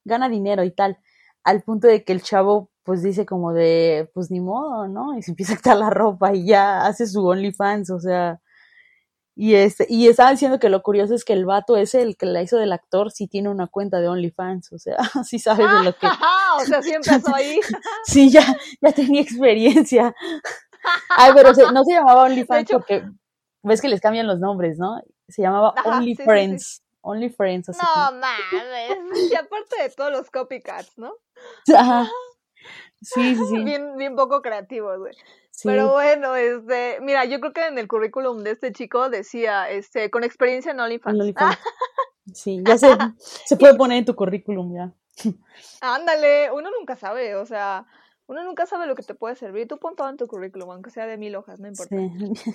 [0.04, 0.98] gana dinero y tal
[1.44, 5.16] al punto de que el chavo pues dice como de, pues ni modo, ¿no?
[5.16, 8.40] Y se empieza a quitar la ropa y ya hace su OnlyFans, o sea,
[9.34, 12.26] y este, y estaba diciendo que lo curioso es que el vato ese, el que
[12.26, 15.84] la hizo del actor, sí tiene una cuenta de OnlyFans, o sea, sí sabe de
[15.84, 16.06] lo que.
[16.60, 17.58] o sea, sí empezó ahí.
[18.04, 18.44] sí, ya,
[18.80, 20.14] ya tenía experiencia.
[21.16, 23.04] Ay, pero no se llamaba OnlyFans porque
[23.62, 25.00] ves que les cambian los nombres, ¿no?
[25.28, 25.74] Se llamaba.
[25.84, 26.82] Only Friends.
[27.72, 29.30] Así no mames.
[29.30, 31.14] Y aparte de todos los copycats, ¿no?
[33.02, 33.58] Sí, sí, sí.
[33.64, 35.14] Bien, bien poco creativos, güey.
[35.64, 40.10] Pero bueno, este, mira, yo creo que en el currículum de este chico decía, este,
[40.10, 41.20] con experiencia en OnlyFans.
[41.20, 41.58] OnlyFans.
[42.32, 42.86] sí, ya se,
[43.18, 44.92] se puede poner en tu currículum ya.
[45.80, 47.86] Ándale, uno nunca sabe, o sea,
[48.26, 49.68] uno nunca sabe lo que te puede servir.
[49.68, 51.94] Tú pon todo en tu currículum, aunque sea de mil hojas, no importa.
[51.94, 52.54] Sí.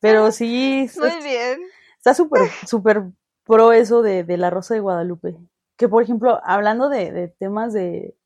[0.00, 0.88] Pero sí.
[0.98, 1.60] Muy bien.
[1.98, 3.02] Está súper, súper
[3.44, 5.36] pro eso de, de, La Rosa de Guadalupe.
[5.76, 8.16] Que, por ejemplo, hablando de, de temas de,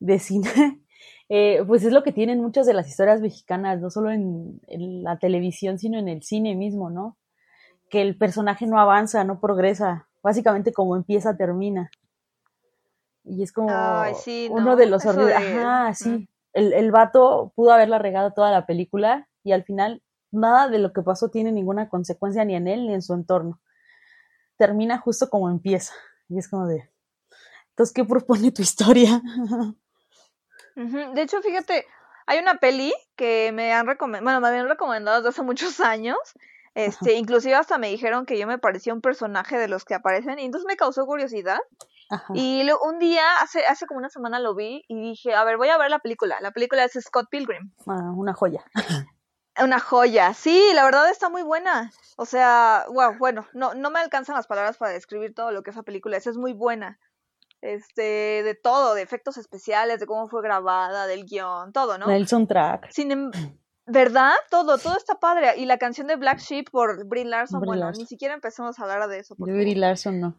[0.00, 0.48] de cine,
[1.28, 5.04] eh, pues es lo que tienen muchas de las historias mexicanas, no solo en, en,
[5.04, 7.16] la televisión, sino en el cine mismo, ¿no?
[7.88, 10.08] Que el personaje no avanza, no progresa.
[10.22, 11.90] Básicamente como empieza, termina.
[13.24, 13.68] Y es como
[14.50, 15.36] uno de los horribles.
[15.36, 16.28] Ajá, sí.
[16.52, 20.92] El, el vato pudo haberla regado toda la película y al final nada de lo
[20.92, 23.60] que pasó tiene ninguna consecuencia ni en él ni en su entorno.
[24.56, 25.94] Termina justo como empieza.
[26.28, 26.90] Y es como de,
[27.70, 29.22] entonces, ¿qué propone tu historia?
[30.76, 31.86] De hecho, fíjate,
[32.26, 36.18] hay una peli que me han recomendado, bueno, me habían recomendado desde hace muchos años.
[36.74, 40.38] Este, inclusive hasta me dijeron que yo me parecía un personaje de los que aparecen,
[40.38, 41.58] y entonces me causó curiosidad.
[42.34, 45.68] Y un día, hace, hace como una semana lo vi y dije, a ver, voy
[45.68, 46.38] a ver la película.
[46.40, 47.72] La película es Scott Pilgrim.
[47.86, 48.64] Ah, una joya.
[49.62, 51.92] Una joya, sí, la verdad está muy buena.
[52.16, 55.70] O sea, wow, bueno, no, no me alcanzan las palabras para describir todo lo que
[55.70, 56.98] esa película es, es muy buena.
[57.62, 62.10] Este, de todo, de efectos especiales, de cómo fue grabada, del guion, todo, ¿no?
[62.10, 62.90] El soundtrack.
[62.90, 63.30] Sin, em,
[63.92, 64.34] ¿Verdad?
[64.50, 65.54] Todo, todo está padre.
[65.56, 69.08] Y la canción de Black Sheep por Brie Larson, bueno, ni siquiera empecemos a hablar
[69.08, 69.34] de eso.
[69.36, 70.38] De Brie Larson no.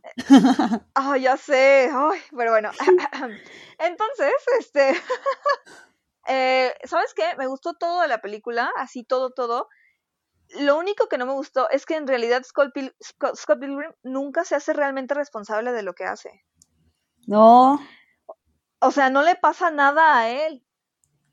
[0.96, 1.90] Ah, ya sé.
[1.94, 2.70] Ay, pero bueno.
[3.80, 4.94] Entonces, este.
[6.34, 7.26] Eh, ¿Sabes qué?
[7.38, 9.68] Me gustó todo de la película, así todo, todo.
[10.62, 14.72] Lo único que no me gustó es que en realidad Scott, Pilgrim nunca se hace
[14.72, 16.46] realmente responsable de lo que hace.
[17.28, 17.82] No.
[18.80, 20.64] O sea, no le pasa nada a él.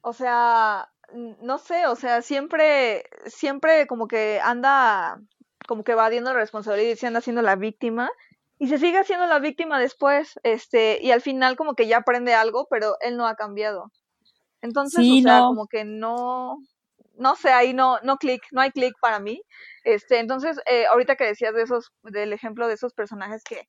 [0.00, 5.20] O sea, no sé, o sea, siempre, siempre como que anda,
[5.68, 8.11] como que evadiendo la responsabilidad y se anda siendo la víctima.
[8.58, 12.34] Y se sigue haciendo la víctima después, este, y al final como que ya aprende
[12.34, 13.92] algo, pero él no ha cambiado.
[14.62, 16.59] Entonces, o sea, como que no,
[17.16, 19.42] no sé, ahí no, no clic, no hay clic para mí.
[19.85, 23.68] Este, entonces, eh, ahorita que decías de esos, del ejemplo de esos personajes que,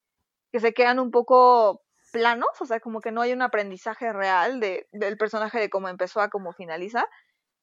[0.52, 4.60] que se quedan un poco planos, o sea, como que no hay un aprendizaje real
[4.60, 7.06] de, del personaje de cómo empezó a cómo finaliza.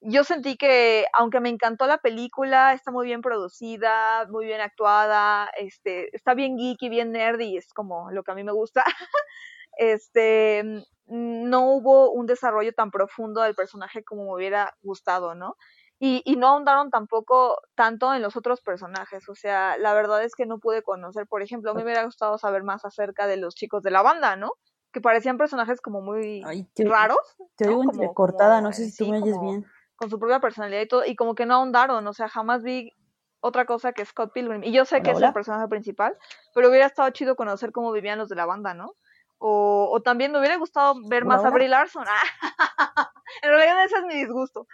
[0.00, 5.50] Yo sentí que, aunque me encantó la película, está muy bien producida, muy bien actuada,
[5.56, 8.84] este, está bien geeky, bien nerdy, es como lo que a mí me gusta.
[9.76, 15.56] este, no hubo un desarrollo tan profundo del personaje como me hubiera gustado, ¿no?
[15.98, 19.26] Y, y, no ahondaron tampoco tanto en los otros personajes.
[19.30, 22.04] O sea, la verdad es que no pude conocer, por ejemplo, a mí me hubiera
[22.04, 24.52] gustado saber más acerca de los chicos de la banda, ¿no?
[24.92, 26.42] Que parecían personajes como muy
[26.76, 27.36] raros.
[27.56, 29.64] Te digo como, cortada, no sé si tú me oyes bien.
[29.96, 32.92] Con su propia personalidad y todo, y como que no ahondaron, o sea, jamás vi
[33.40, 34.64] otra cosa que Scott Pilgrim.
[34.64, 36.14] Y yo sé que es el personaje principal,
[36.54, 38.92] pero hubiera estado chido conocer cómo vivían los de la banda, ¿no?
[39.38, 42.04] O, o también me hubiera gustado ver más a Brie Larson.
[43.42, 44.66] en realidad ese es mi disgusto.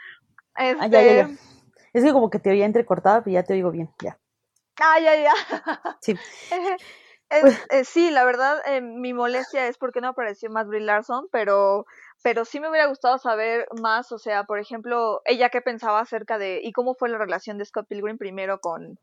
[0.57, 0.85] Este...
[0.85, 1.23] Ah, ya, ya, ya.
[1.25, 4.19] Este es que como que te oía entrecortada, pero ya te oigo bien, ya.
[4.81, 5.35] Ah, ya, ya.
[6.01, 6.17] Sí.
[7.41, 11.29] Pues eh, sí, la verdad, eh, mi molestia es porque no apareció más Brie Larson,
[11.33, 11.87] pero,
[12.23, 16.37] pero sí me hubiera gustado saber más, o sea, por ejemplo, ella qué pensaba acerca
[16.37, 18.99] de, y cómo fue la relación de Scott Pilgrim primero con,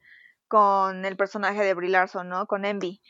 [0.48, 2.46] con el personaje de Brie Larson, ¿no?
[2.46, 3.02] Con Envy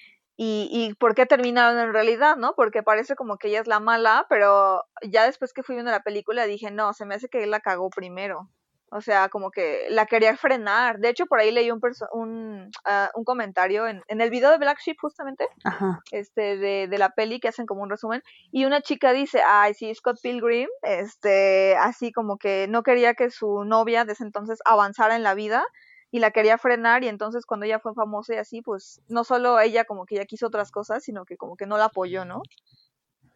[0.41, 2.53] y, y por qué terminaron en realidad, ¿no?
[2.55, 6.01] Porque parece como que ella es la mala, pero ya después que fui viendo la
[6.01, 8.49] película dije, no, se me hace que él la cagó primero.
[8.89, 10.99] O sea, como que la quería frenar.
[10.99, 11.81] De hecho, por ahí leí un,
[12.13, 15.99] un, uh, un comentario en, en, el video de Black Sheep, justamente, Ajá.
[16.11, 18.23] este, de, de, la peli, que hacen como un resumen.
[18.49, 23.29] Y una chica dice, ay, sí, Scott Pilgrim, este, así como que no quería que
[23.29, 25.65] su novia desde entonces avanzara en la vida
[26.11, 29.59] y la quería frenar y entonces cuando ella fue famosa y así, pues no solo
[29.59, 32.41] ella como que ya quiso otras cosas, sino que como que no la apoyó, ¿no?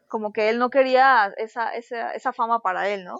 [0.08, 3.20] Como que él no quería esa, esa, esa fama para él, ¿no?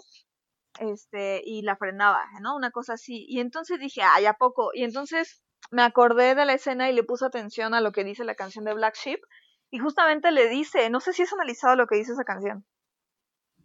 [0.80, 2.56] Este, y la frenaba, ¿no?
[2.56, 3.24] Una cosa así.
[3.28, 4.70] Y entonces dije, ay, ¿a poco?
[4.74, 8.24] Y entonces me acordé de la escena y le puse atención a lo que dice
[8.24, 9.20] la canción de Black Sheep
[9.70, 12.64] y justamente le dice, no sé si has analizado lo que dice esa canción.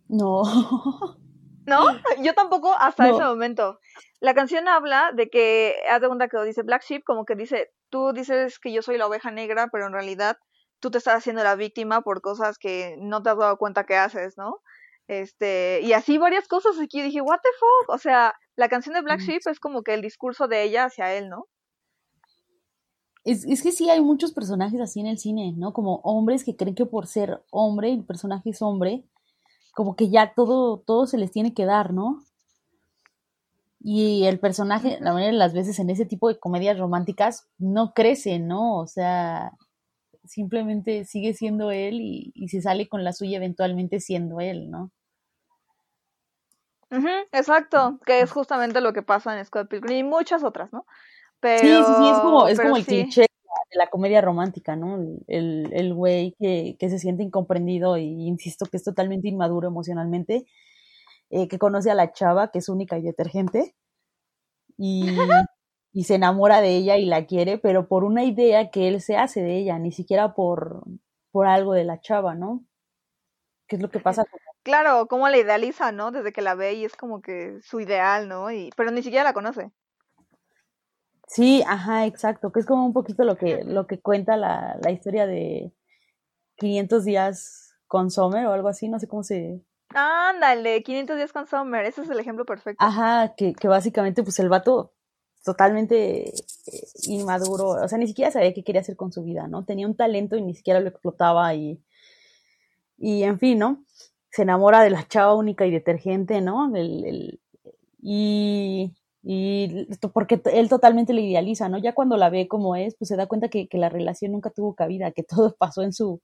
[0.07, 0.43] No.
[1.69, 1.85] ¿No?
[2.23, 3.79] Yo tampoco hasta ese momento.
[4.19, 7.71] La canción habla de que, haz de cuenta que dice Black Sheep, como que dice,
[7.89, 10.37] tú dices que yo soy la oveja negra, pero en realidad
[10.79, 13.95] tú te estás haciendo la víctima por cosas que no te has dado cuenta que
[13.95, 14.61] haces, ¿no?
[15.07, 19.01] Este, y así varias cosas aquí dije, what the fuck, o sea, la canción de
[19.01, 21.47] Black Sheep es como que el discurso de ella hacia él, ¿no?
[23.23, 25.73] Es, es que sí hay muchos personajes así en el cine, ¿no?
[25.73, 29.03] Como hombres que creen que por ser hombre, el personaje es hombre,
[29.73, 32.23] como que ya todo, todo se les tiene que dar, ¿no?
[33.81, 37.93] Y el personaje, la mayoría de las veces en ese tipo de comedias románticas, no
[37.93, 38.77] crece, ¿no?
[38.77, 39.53] O sea,
[40.25, 44.91] simplemente sigue siendo él y, y se sale con la suya eventualmente siendo él, ¿no?
[47.31, 50.85] exacto, que es justamente lo que pasa en Scott Pilgrim y muchas otras, ¿no?
[51.39, 53.28] Pero, sí, sí, sí, es como, es como el cliché
[53.71, 54.99] de la comedia romántica, ¿no?
[55.27, 60.45] El, el güey que, que, se siente incomprendido y insisto que es totalmente inmaduro emocionalmente,
[61.29, 63.75] eh, que conoce a la chava, que es única y detergente,
[64.77, 65.05] y,
[65.93, 69.17] y se enamora de ella y la quiere, pero por una idea que él se
[69.17, 70.83] hace de ella, ni siquiera por,
[71.31, 72.65] por algo de la chava, ¿no?
[73.67, 76.11] ¿Qué es lo que pasa con Claro, como la idealiza, ¿no?
[76.11, 78.51] Desde que la ve y es como que su ideal, ¿no?
[78.51, 79.71] Y, pero ni siquiera la conoce.
[81.29, 84.89] Sí, ajá, exacto, que es como un poquito lo que, lo que cuenta la, la
[84.89, 85.71] historia de
[86.57, 89.61] 500 días con Sommer o algo así, no sé cómo se...
[89.89, 92.83] Ándale, 500 días con Sommer, ese es el ejemplo perfecto.
[92.83, 94.93] Ajá, que, que básicamente pues el vato
[95.43, 96.33] totalmente eh,
[97.03, 99.65] inmaduro, o sea, ni siquiera sabía qué quería hacer con su vida, ¿no?
[99.65, 101.79] Tenía un talento y ni siquiera lo explotaba y,
[102.97, 103.85] y en fin, ¿no?
[104.31, 106.75] Se enamora de la chava única y detergente, ¿no?
[106.75, 107.39] El, el,
[108.01, 111.77] y, y porque él totalmente le idealiza, ¿no?
[111.77, 114.49] Ya cuando la ve como es, pues se da cuenta que, que la relación nunca
[114.49, 116.21] tuvo cabida, que todo pasó en su,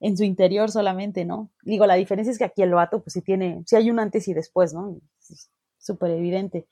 [0.00, 1.50] en su interior solamente, ¿no?
[1.62, 4.28] Digo, la diferencia es que aquí el vato, pues sí tiene, sí hay un antes
[4.28, 4.98] y después, ¿no?
[5.78, 6.68] Súper evidente.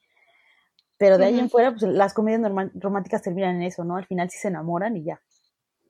[0.99, 1.41] Pero de ahí uh -huh.
[1.41, 3.97] en fuera, pues las comedias normal, románticas terminan en eso, ¿no?
[3.97, 5.21] Al final sí se enamoran y ya.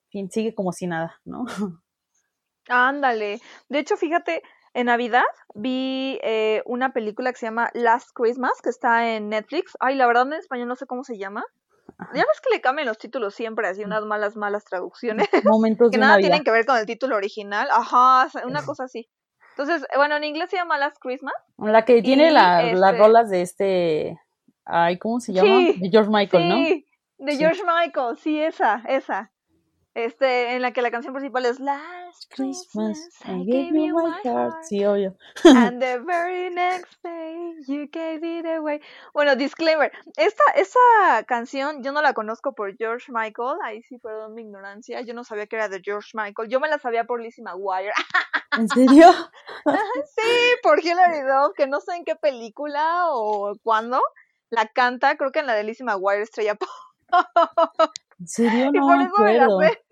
[0.09, 1.45] Fin, sigue como si nada, ¿no?
[2.69, 3.41] Ándale.
[3.69, 4.43] De hecho, fíjate,
[4.75, 9.77] en Navidad vi eh, una película que se llama Last Christmas, que está en Netflix.
[9.81, 11.45] Ay, la verdad en español no sé cómo se llama.
[12.15, 15.29] Ya ves que le cambian los títulos siempre, así unas malas, malas traducciones.
[15.45, 16.29] Momentos que de nada Navidad.
[16.29, 17.69] tienen que ver con el título original.
[17.71, 19.09] Ajá, una cosa así.
[19.51, 21.35] Entonces, bueno, en inglés se llama Last Christmas.
[21.59, 22.79] La que tiene la, este...
[22.79, 24.21] las rolas de este.
[24.65, 25.49] Ay, ¿cómo se llama?
[25.49, 26.49] Sí, de George Michael, sí,
[27.19, 27.27] ¿no?
[27.27, 27.63] De George.
[27.65, 29.31] Michael, sí, esa, esa.
[29.95, 34.63] Este, en la que la canción principal es Last Christmas, I gave you my heart.
[34.63, 35.17] Sí, obvio.
[35.45, 38.81] And the very next day you gave it away.
[39.13, 39.91] Bueno, disclaimer.
[40.17, 43.59] Esta, esta canción yo no la conozco por George Michael.
[43.65, 45.01] Ahí sí, perdón mi ignorancia.
[45.01, 46.49] Yo no sabía que era de George Michael.
[46.49, 47.93] Yo me la sabía por Lizzie McGuire.
[48.57, 49.11] ¿En serio?
[50.17, 54.01] sí, por Hilary Duff, que no sé en qué película o cuándo
[54.51, 55.17] la canta.
[55.17, 56.69] Creo que en la de Lizzie McGuire, Estrella Pop.
[58.21, 58.67] ¿En serio?
[58.67, 59.61] Y No por me eso me la acuerdo.
[59.61, 59.83] sé.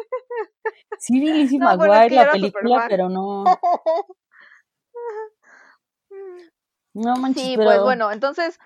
[0.98, 3.44] Sí vi Lizzie No, bueno, es que la película, pero no...
[6.94, 8.58] No manches, Sí, pero pues bueno, entonces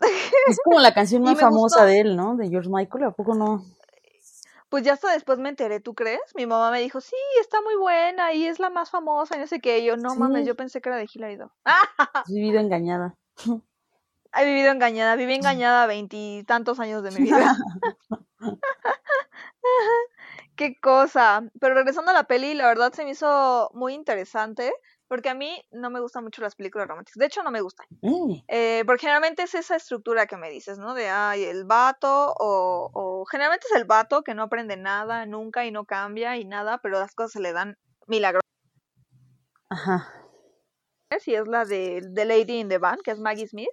[0.48, 1.84] es como la canción más me famosa gustó.
[1.84, 2.36] de él, ¿no?
[2.36, 3.64] De George Michael, ¿a poco no?
[4.68, 6.20] Pues ya hasta después me enteré, ¿tú crees?
[6.34, 9.46] Mi mamá me dijo, sí, está muy buena y es la más famosa y no
[9.46, 9.78] sé qué.
[9.80, 11.52] Y yo, no mames, yo pensé que era de Hilary Duff.
[11.64, 11.82] ¡Ah!
[12.28, 13.14] He vivido engañada.
[14.34, 17.56] He vivido engañada, viví engañada veintitantos años de mi vida.
[20.56, 21.42] Qué cosa.
[21.60, 24.72] Pero regresando a la peli, la verdad se me hizo muy interesante
[25.08, 27.18] porque a mí no me gustan mucho las películas románticas.
[27.18, 27.86] De hecho, no me gustan.
[28.02, 30.94] Eh, Eh, porque generalmente es esa estructura que me dices, ¿no?
[30.94, 35.64] De, ay, el vato, o, o generalmente es el vato que no aprende nada nunca
[35.64, 38.42] y no cambia y nada, pero las cosas se le dan milagrosas.
[39.70, 40.12] Ajá.
[41.24, 43.68] Y es la de The Lady in the Band, que es Maggie Smith.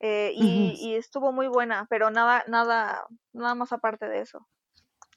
[0.00, 4.46] Eh, y, y estuvo muy buena, pero nada, nada, nada más aparte de eso.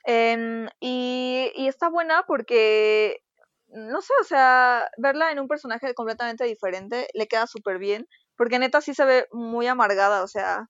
[0.03, 3.23] Em, y, está buena porque,
[3.67, 8.59] no sé, o sea, verla en un personaje completamente diferente le queda súper bien, porque
[8.59, 10.69] neta sí se ve muy amargada, o sea,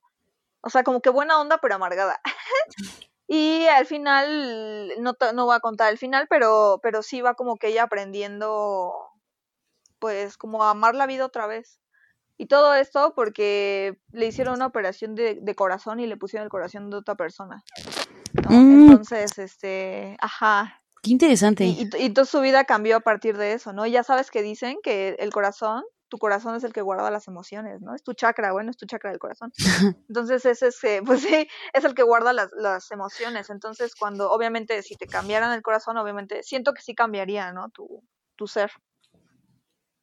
[0.62, 2.20] o sea, como que buena onda, pero amargada.
[3.28, 7.56] y al final, no, no voy a contar el final, pero, pero sí va como
[7.56, 8.92] que ella aprendiendo,
[9.98, 11.80] pues, como a amar la vida otra vez.
[12.38, 16.50] Y todo esto porque le hicieron una operación de, de corazón y le pusieron el
[16.50, 17.62] corazón de otra persona.
[18.34, 18.50] ¿No?
[18.50, 18.90] Mm.
[18.90, 20.82] Entonces, este, ajá.
[21.02, 21.64] Qué interesante.
[21.64, 23.86] Y, y, y toda su vida cambió a partir de eso, ¿no?
[23.86, 27.80] Ya sabes que dicen que el corazón, tu corazón es el que guarda las emociones,
[27.80, 27.94] ¿no?
[27.94, 29.50] Es tu chakra, bueno, es tu chakra del corazón.
[30.08, 33.48] Entonces, ese es, eh, pues sí, es el que guarda las, las emociones.
[33.48, 37.70] Entonces, cuando, obviamente, si te cambiaran el corazón, obviamente, siento que sí cambiaría, ¿no?
[37.70, 38.04] Tu,
[38.36, 38.70] tu ser.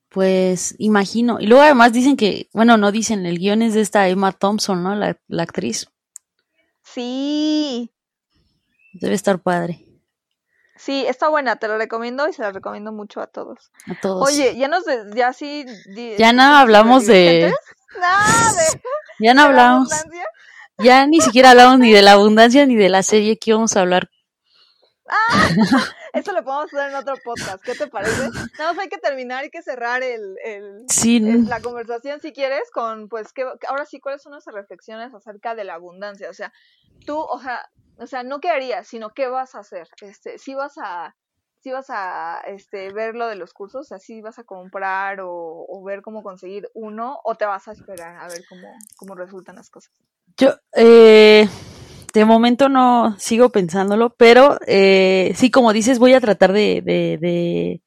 [0.10, 1.40] Pues imagino.
[1.40, 4.84] Y luego además dicen que, bueno, no dicen, el guion es de esta Emma Thompson,
[4.84, 4.96] ¿no?
[4.96, 5.92] La, la actriz.
[6.84, 7.92] Sí,
[9.00, 9.86] Debe estar padre
[10.76, 13.70] sí, está buena, te lo recomiendo y se la recomiendo mucho a todos.
[13.86, 14.26] a todos.
[14.30, 15.66] Oye, ya nos, de- ya sí.
[15.94, 17.60] di- ya no hablamos de, divergentes.
[18.00, 18.82] Nada de,
[19.26, 19.90] ya no de la hablamos,
[20.78, 23.82] ya ni siquiera hablamos ni de la abundancia ni de la serie que íbamos a
[23.82, 24.10] hablar.
[26.14, 28.30] Eso lo podemos hacer en otro podcast, ¿qué te parece?
[28.58, 32.32] Nada más hay que terminar, hay que cerrar el, el, Sí, el- la conversación si
[32.32, 36.30] quieres con, pues, que ahora sí, ¿cuáles son nuestras reflexiones acerca de la abundancia?
[36.30, 36.52] O sea,
[37.06, 39.88] tú, o sea, o sea, no qué harías, sino qué vas a hacer.
[40.02, 41.16] Este, si vas a,
[41.60, 45.20] si vas a, este, ver lo de los cursos, o sea, si vas a comprar
[45.22, 49.56] o, ver cómo conseguir uno, o te vas a esperar a ver cómo, cómo resultan
[49.56, 49.94] las cosas.
[50.38, 51.48] Yo, eh,
[52.14, 57.18] de momento no sigo pensándolo, pero eh, sí, como dices, voy a tratar de, de,
[57.20, 57.82] de,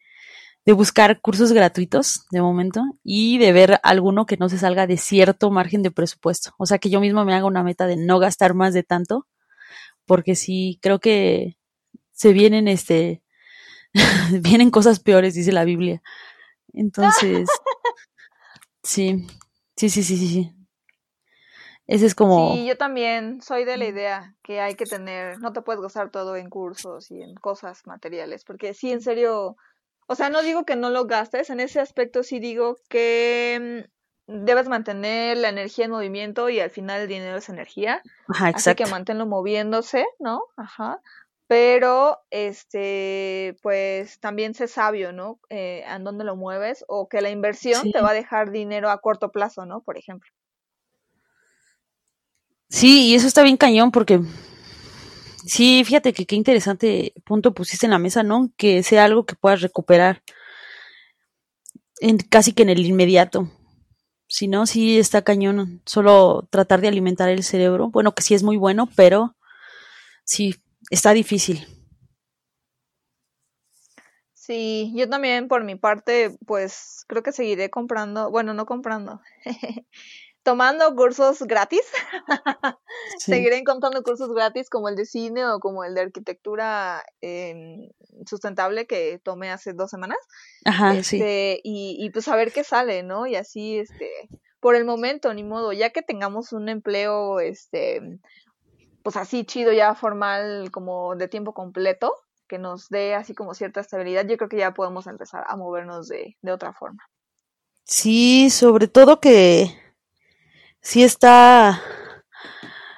[0.66, 4.96] de buscar cursos gratuitos de momento y de ver alguno que no se salga de
[4.96, 6.52] cierto margen de presupuesto.
[6.58, 9.26] O sea, que yo mismo me haga una meta de no gastar más de tanto,
[10.06, 11.56] porque sí, creo que
[12.12, 13.22] se vienen, este,
[14.42, 16.02] vienen cosas peores, dice la Biblia.
[16.72, 17.48] Entonces,
[18.82, 19.26] sí,
[19.76, 20.52] sí, sí, sí, sí, sí.
[21.86, 22.54] Ese es como...
[22.54, 26.10] Sí, yo también soy de la idea que hay que tener, no te puedes gastar
[26.10, 29.56] todo en cursos y en cosas materiales, porque sí, en serio,
[30.06, 33.90] o sea, no digo que no lo gastes, en ese aspecto sí digo que mm,
[34.26, 38.52] debes mantener la energía en movimiento y al final el dinero es energía, Ajá, así
[38.56, 38.84] exacto.
[38.84, 40.42] que manténlo moviéndose, ¿no?
[40.56, 41.00] Ajá.
[41.48, 45.38] Pero, este, pues también sé sabio, ¿no?
[45.50, 47.92] Eh, a dónde lo mueves o que la inversión Sí.
[47.92, 49.82] te va a dejar dinero a corto plazo, ¿no?
[49.82, 50.30] Por ejemplo.
[52.70, 54.20] Sí, y eso está bien cañón porque
[55.44, 58.50] sí, fíjate que qué interesante punto pusiste en la mesa, ¿no?
[58.56, 60.22] Que sea algo que puedas recuperar
[62.00, 63.50] en, casi que en el inmediato.
[64.32, 67.90] Si no, sí está cañón solo tratar de alimentar el cerebro.
[67.90, 69.36] Bueno, que sí es muy bueno, pero
[70.24, 70.54] sí,
[70.88, 71.66] está difícil.
[74.32, 79.20] Sí, yo también por mi parte, pues creo que seguiré comprando, bueno, no comprando,
[80.42, 81.82] tomando cursos gratis.
[83.18, 83.32] Sí.
[83.32, 87.88] Seguiré encontrando cursos gratis como el de cine o como el de arquitectura em,
[88.26, 90.18] sustentable que tomé hace dos semanas.
[90.64, 91.16] Ajá, sí.
[91.16, 93.26] Este, y, y pues a ver qué sale, ¿no?
[93.26, 94.10] Y así, este,
[94.60, 98.20] por el momento, ni modo, ya que tengamos un empleo, este,
[99.02, 102.14] pues así chido, ya formal, como de tiempo completo,
[102.46, 106.08] que nos dé así como cierta estabilidad, yo creo que ya podemos empezar a movernos
[106.08, 107.02] de, de otra forma.
[107.84, 109.74] Sí, sobre todo que
[110.82, 111.80] sí está,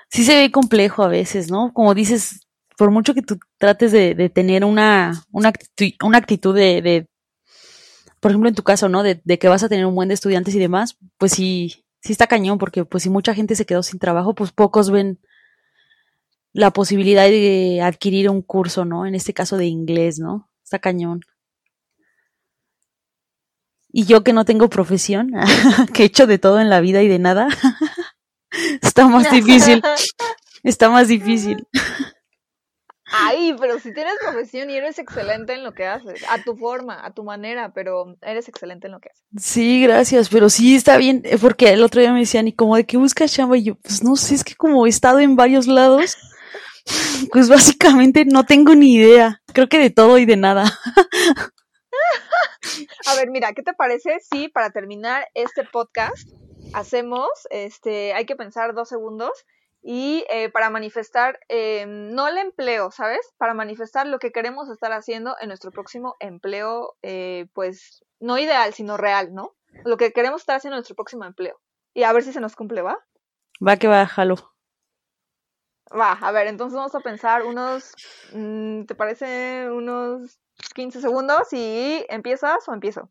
[0.09, 1.73] sí se ve complejo a veces, ¿no?
[1.73, 2.41] Como dices,
[2.77, 7.07] por mucho que tú trates de, de tener una, una actitud, de, de,
[8.21, 9.03] por ejemplo, en tu caso, ¿no?
[9.03, 12.13] De, de, que vas a tener un buen de estudiantes y demás, pues sí, sí
[12.13, 15.21] está cañón, porque pues si mucha gente se quedó sin trabajo, pues pocos ven
[16.53, 19.07] la posibilidad de adquirir un curso, ¿no?
[19.07, 20.49] En este caso de inglés, ¿no?
[20.63, 21.21] Está cañón.
[23.97, 25.31] Y yo que no tengo profesión,
[25.95, 27.47] que he hecho de todo en la vida y de nada,
[28.83, 29.83] está más difícil.
[30.65, 31.69] Está más difícil.
[33.13, 37.05] Ay, pero si tienes profesión y eres excelente en lo que haces, a tu forma,
[37.05, 39.27] a tu manera, pero eres excelente en lo que haces.
[39.37, 42.77] Sí, gracias, pero sí está bien, eh, porque el otro día me decían, ¿y cómo
[42.77, 43.59] de qué buscas chamba?
[43.59, 46.17] Y yo, pues no sé, es que como he estado en varios lados,
[47.31, 49.43] pues básicamente no tengo ni idea.
[49.53, 50.73] Creo que de todo y de nada.
[53.07, 56.29] A ver, mira, ¿qué te parece si para terminar este podcast
[56.73, 59.45] hacemos, este, hay que pensar dos segundos
[59.83, 63.21] y eh, para manifestar, eh, no el empleo, ¿sabes?
[63.37, 68.73] Para manifestar lo que queremos estar haciendo en nuestro próximo empleo, eh, pues no ideal,
[68.73, 69.55] sino real, ¿no?
[69.85, 71.61] Lo que queremos estar haciendo en nuestro próximo empleo.
[71.93, 72.99] Y a ver si se nos cumple, ¿va?
[73.67, 74.37] Va que va, jalo.
[75.95, 77.93] Va, a ver, entonces vamos a pensar unos,
[78.33, 83.11] mm, ¿te parece unos 15 segundos y empiezas o empiezo?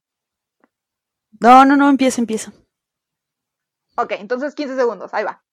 [1.40, 2.54] No, no, no, empieza, empieza.
[3.96, 5.44] Ok, entonces 15 segundos, ahí va.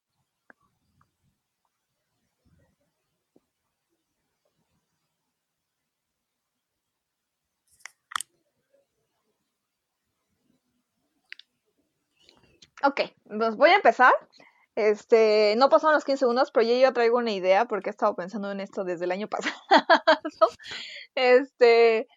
[12.82, 14.12] Ok, entonces voy a empezar.
[14.88, 18.16] Este, no pasaron los 15 segundos, pero ya yo traigo una idea porque he estado
[18.16, 19.54] pensando en esto desde el año pasado.
[21.14, 22.08] este,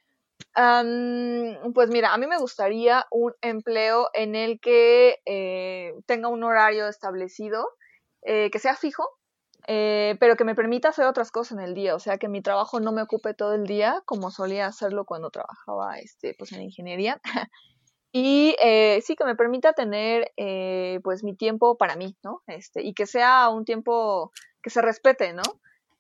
[0.56, 6.44] um, pues mira, a mí me gustaría un empleo en el que eh, tenga un
[6.44, 7.68] horario establecido,
[8.22, 9.10] eh, que sea fijo,
[9.68, 12.42] eh, pero que me permita hacer otras cosas en el día, o sea, que mi
[12.42, 16.62] trabajo no me ocupe todo el día como solía hacerlo cuando trabajaba este, pues en
[16.62, 17.20] ingeniería.
[18.16, 22.44] y eh, sí que me permita tener eh, pues mi tiempo para mí, ¿no?
[22.46, 25.42] Este, y que sea un tiempo que se respete, ¿no?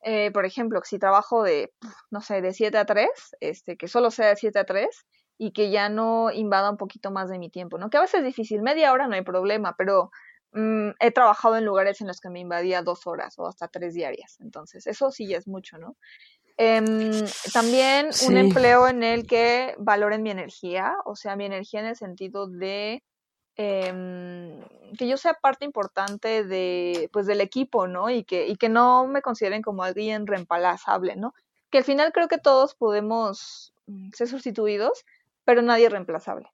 [0.03, 1.73] Eh, por ejemplo, si trabajo de,
[2.11, 3.09] no sé, de 7 a 3,
[3.39, 5.07] este, que solo sea de 7 a 3
[5.39, 7.89] y que ya no invada un poquito más de mi tiempo, ¿no?
[7.89, 10.11] Que a veces es difícil, media hora no hay problema, pero
[10.51, 13.95] mmm, he trabajado en lugares en los que me invadía dos horas o hasta tres
[13.95, 15.95] diarias, entonces eso sí ya es mucho, ¿no?
[16.57, 18.27] Eh, también sí.
[18.27, 22.47] un empleo en el que valoren mi energía, o sea, mi energía en el sentido
[22.47, 23.03] de
[23.55, 24.61] eh,
[24.97, 28.09] que yo sea parte importante de, pues, del equipo, ¿no?
[28.09, 31.33] Y que, y que no me consideren como alguien reemplazable, ¿no?
[31.69, 35.05] Que al final creo que todos podemos mm, ser sustituidos,
[35.45, 36.49] pero nadie reemplazable.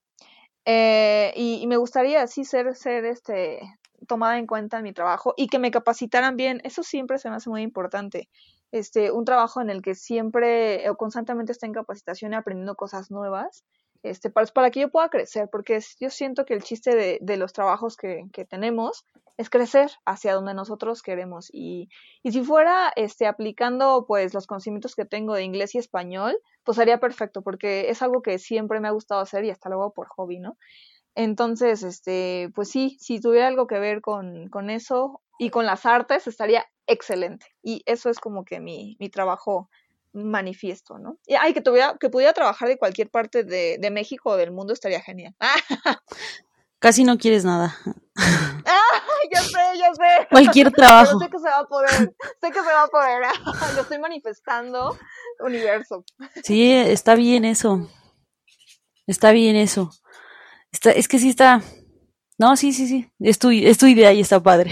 [0.66, 3.62] Eh, y, y, me gustaría así ser, ser este,
[4.08, 6.62] tomada en cuenta en mi trabajo y que me capacitaran bien.
[6.64, 8.30] Eso siempre se me hace muy importante
[8.72, 13.12] este, un trabajo en el que siempre o constantemente esté en capacitación y aprendiendo cosas
[13.12, 13.64] nuevas,
[14.04, 17.52] este, para, para que yo pueda crecer, porque yo siento que el chiste de, los
[17.52, 19.06] trabajos que, que, tenemos
[19.38, 21.50] es crecer hacia donde nosotros queremos.
[21.52, 21.90] Y,
[22.24, 26.78] y, si fuera este, aplicando pues los conocimientos que tengo de inglés y español, pues
[26.78, 30.08] sería perfecto, porque es algo que siempre me ha gustado hacer y hasta luego por
[30.08, 30.58] hobby, ¿no?
[31.16, 35.86] Entonces, este, pues sí, si tuviera algo que ver con, con eso y con las
[35.86, 37.48] artes, estaría excelente.
[37.64, 39.70] Y eso es como que mi, mi trabajo
[40.12, 41.18] manifiesto, ¿no?
[41.26, 44.52] Y ay, que tuviera, que pudiera trabajar de cualquier parte de, de México o del
[44.52, 45.36] mundo estaría genial.
[46.80, 47.78] Casi no quieres nada.
[48.72, 49.02] Ah,
[49.34, 50.28] ya sé, ya sé.
[50.30, 51.18] Cualquier trabajo.
[51.18, 53.24] Pero sé que se va a poder, sé que se va a poder.
[53.76, 54.98] Lo estoy manifestando,
[55.40, 56.04] universo.
[56.44, 57.90] Sí, está bien eso.
[59.08, 59.90] Está bien eso.
[60.72, 61.62] Está, es que sí está.
[62.38, 63.12] No, sí, sí, sí.
[63.20, 64.72] Es tu, es tu idea y está padre.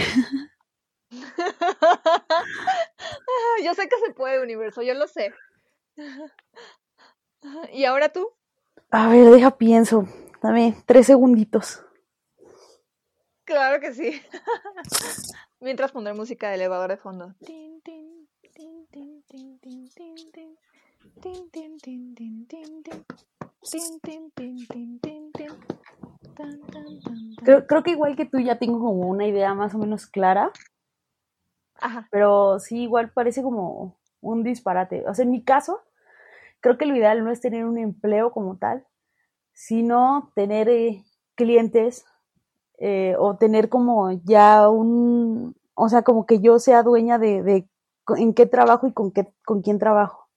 [3.64, 5.34] Yo sé que se puede, universo, yo lo sé.
[7.72, 8.30] ¿Y ahora tú?
[8.92, 10.08] A ver, deja pienso.
[10.42, 11.84] Dame tres segunditos.
[13.44, 14.22] Claro que sí.
[15.60, 17.34] Mientras pondré música de elevador de fondo.
[27.44, 30.52] Creo, creo que igual que tú ya tengo como una idea más o menos clara.
[31.82, 32.08] Ajá.
[32.12, 35.08] Pero sí, igual parece como un disparate.
[35.08, 35.82] O sea, en mi caso,
[36.60, 38.86] creo que lo ideal no es tener un empleo como tal,
[39.54, 41.04] sino tener eh,
[41.36, 42.06] clientes
[42.80, 47.70] eh, o tener como ya un, o sea, como que yo sea dueña de, de
[48.18, 50.28] en qué trabajo y con, qué, con quién trabajo.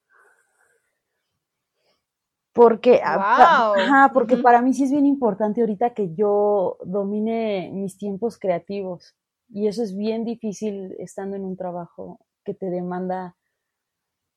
[2.53, 7.97] Porque, ah, ajá, porque para mí sí es bien importante ahorita que yo domine mis
[7.97, 9.15] tiempos creativos.
[9.51, 13.37] Y eso es bien difícil estando en un trabajo que te demanda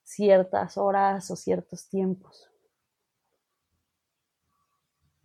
[0.04, 2.50] ciertas horas o ciertos tiempos.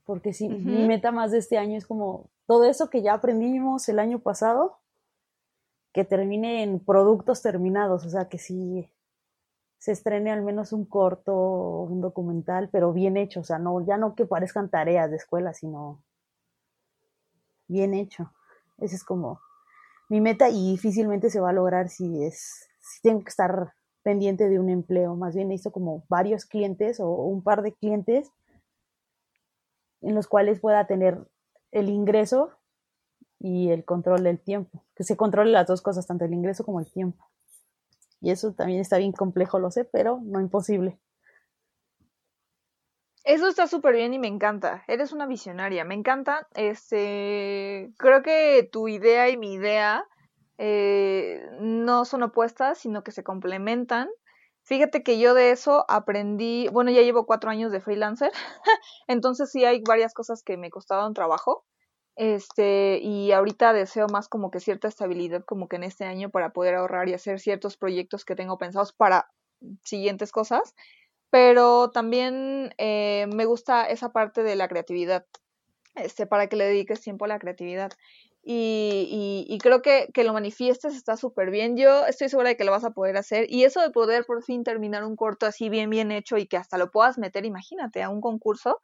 [0.05, 3.89] Porque sí, mi meta más de este año es como todo eso que ya aprendimos
[3.89, 4.79] el año pasado,
[5.93, 8.91] que termine en productos terminados, o sea, que sí
[9.79, 13.85] se estrene al menos un corto o un documental, pero bien hecho, o sea, no,
[13.85, 16.03] ya no que parezcan tareas de escuela, sino
[17.67, 18.33] bien hecho.
[18.79, 19.41] Ese es como
[20.09, 24.49] mi meta y difícilmente se va a lograr si es, si tengo que estar pendiente
[24.49, 28.31] de un empleo, más bien hizo como varios clientes o un par de clientes
[30.01, 31.27] en los cuales pueda tener
[31.73, 32.51] el ingreso
[33.39, 36.81] y el control del tiempo, que se controle las dos cosas, tanto el ingreso como
[36.81, 37.29] el tiempo.
[38.21, 40.99] Y eso también está bien complejo, lo sé, pero no imposible.
[43.29, 44.85] Eso está súper bien y me encanta.
[44.87, 46.49] Eres una visionaria, me encanta.
[46.55, 50.03] Este, creo que tu idea y mi idea
[50.57, 54.09] eh, no son opuestas, sino que se complementan.
[54.63, 58.33] Fíjate que yo de eso aprendí, bueno, ya llevo cuatro años de freelancer,
[59.09, 61.67] entonces sí hay varias cosas que me costaron trabajo,
[62.17, 66.51] este, y ahorita deseo más como que cierta estabilidad como que en este año para
[66.55, 69.29] poder ahorrar y hacer ciertos proyectos que tengo pensados para
[69.85, 70.75] siguientes cosas.
[71.31, 75.27] Pero también eh, me gusta esa parte de la creatividad,
[75.95, 77.91] este, para que le dediques tiempo a la creatividad.
[78.51, 81.77] Y, y, creo que, que lo manifiestes está súper bien.
[81.77, 83.45] Yo estoy segura de que lo vas a poder hacer.
[83.51, 86.57] Y eso de poder por fin terminar un corto así bien, bien hecho y que
[86.57, 88.81] hasta lo puedas meter, imagínate, a un concurso,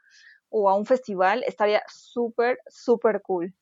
[0.56, 3.52] o a un festival, estaría súper, súper cool.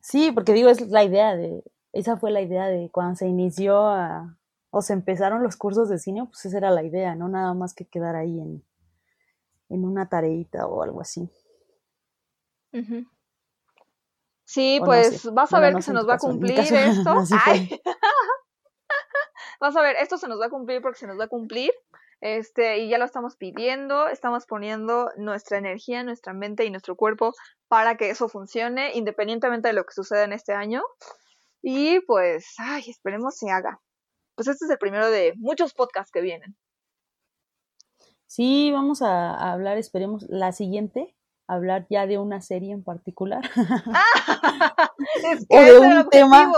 [0.00, 1.62] Sí, porque digo, es la idea de,
[1.92, 4.37] esa fue la idea de cuando se inició a,
[4.70, 7.74] o se empezaron los cursos de cine, pues esa era la idea, no nada más
[7.74, 8.62] que quedar ahí en,
[9.68, 11.30] en una tareita o algo así.
[14.44, 17.14] Sí, pues vas a ver que se nos va a cumplir esto.
[19.60, 21.70] vas a ver, esto se nos va a cumplir porque se nos va a cumplir.
[22.20, 27.32] Este, y ya lo estamos pidiendo, estamos poniendo nuestra energía, nuestra mente y nuestro cuerpo
[27.68, 30.82] para que eso funcione, independientemente de lo que suceda en este año.
[31.62, 33.80] Y pues, ay, esperemos se haga.
[34.38, 36.56] Pues este es el primero de muchos podcasts que vienen.
[38.26, 41.16] Sí, vamos a, hablar, esperemos, la siguiente,
[41.48, 43.42] hablar ya de una serie en particular.
[45.48, 46.52] o de un tema.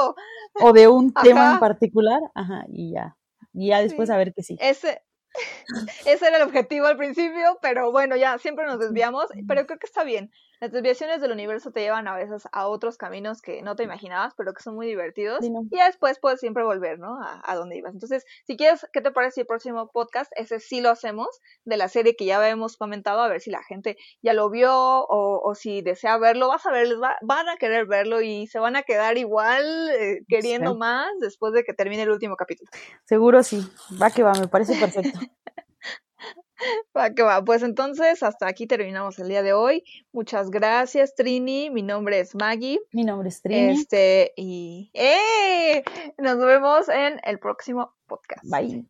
[0.61, 2.21] O de un tema en particular.
[2.35, 3.17] Ajá, y ya.
[3.55, 4.59] Y ya después a ver qué sí.
[4.61, 5.03] Ese,
[6.05, 9.87] ese era el objetivo al principio, pero bueno, ya siempre nos desviamos, pero creo que
[9.87, 10.31] está bien.
[10.61, 14.35] Las desviaciones del universo te llevan a veces a otros caminos que no te imaginabas,
[14.37, 15.41] pero que son muy divertidos.
[15.43, 17.19] Y después puedes siempre volver, ¿no?
[17.23, 17.95] A, a, donde ibas.
[17.95, 20.31] Entonces, si quieres, ¿qué te parece el próximo podcast?
[20.37, 21.29] Ese sí lo hacemos,
[21.65, 24.71] de la serie que ya habíamos comentado, a ver si la gente ya lo vio
[24.75, 26.49] o, o si desea verlo.
[26.49, 26.89] Vas a ver,
[27.23, 31.65] van a querer verlo y se van a quedar igual eh, queriendo más después de
[31.65, 32.71] que termine el último capítulo.
[33.05, 33.67] Seguro sí.
[34.01, 35.19] Va que va, me parece perfecto.
[36.97, 37.45] Va que va.
[37.45, 39.85] Pues entonces, hasta aquí terminamos el día de hoy.
[40.13, 41.71] Muchas gracias, Trini.
[41.71, 42.81] Mi nombre es Maggie.
[42.93, 43.73] Mi nombre es Trini.
[43.73, 45.83] Este, y ¡eh!
[46.19, 48.45] nos vemos en el próximo podcast.
[48.45, 48.85] Bye.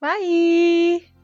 [0.00, 1.21] Bye.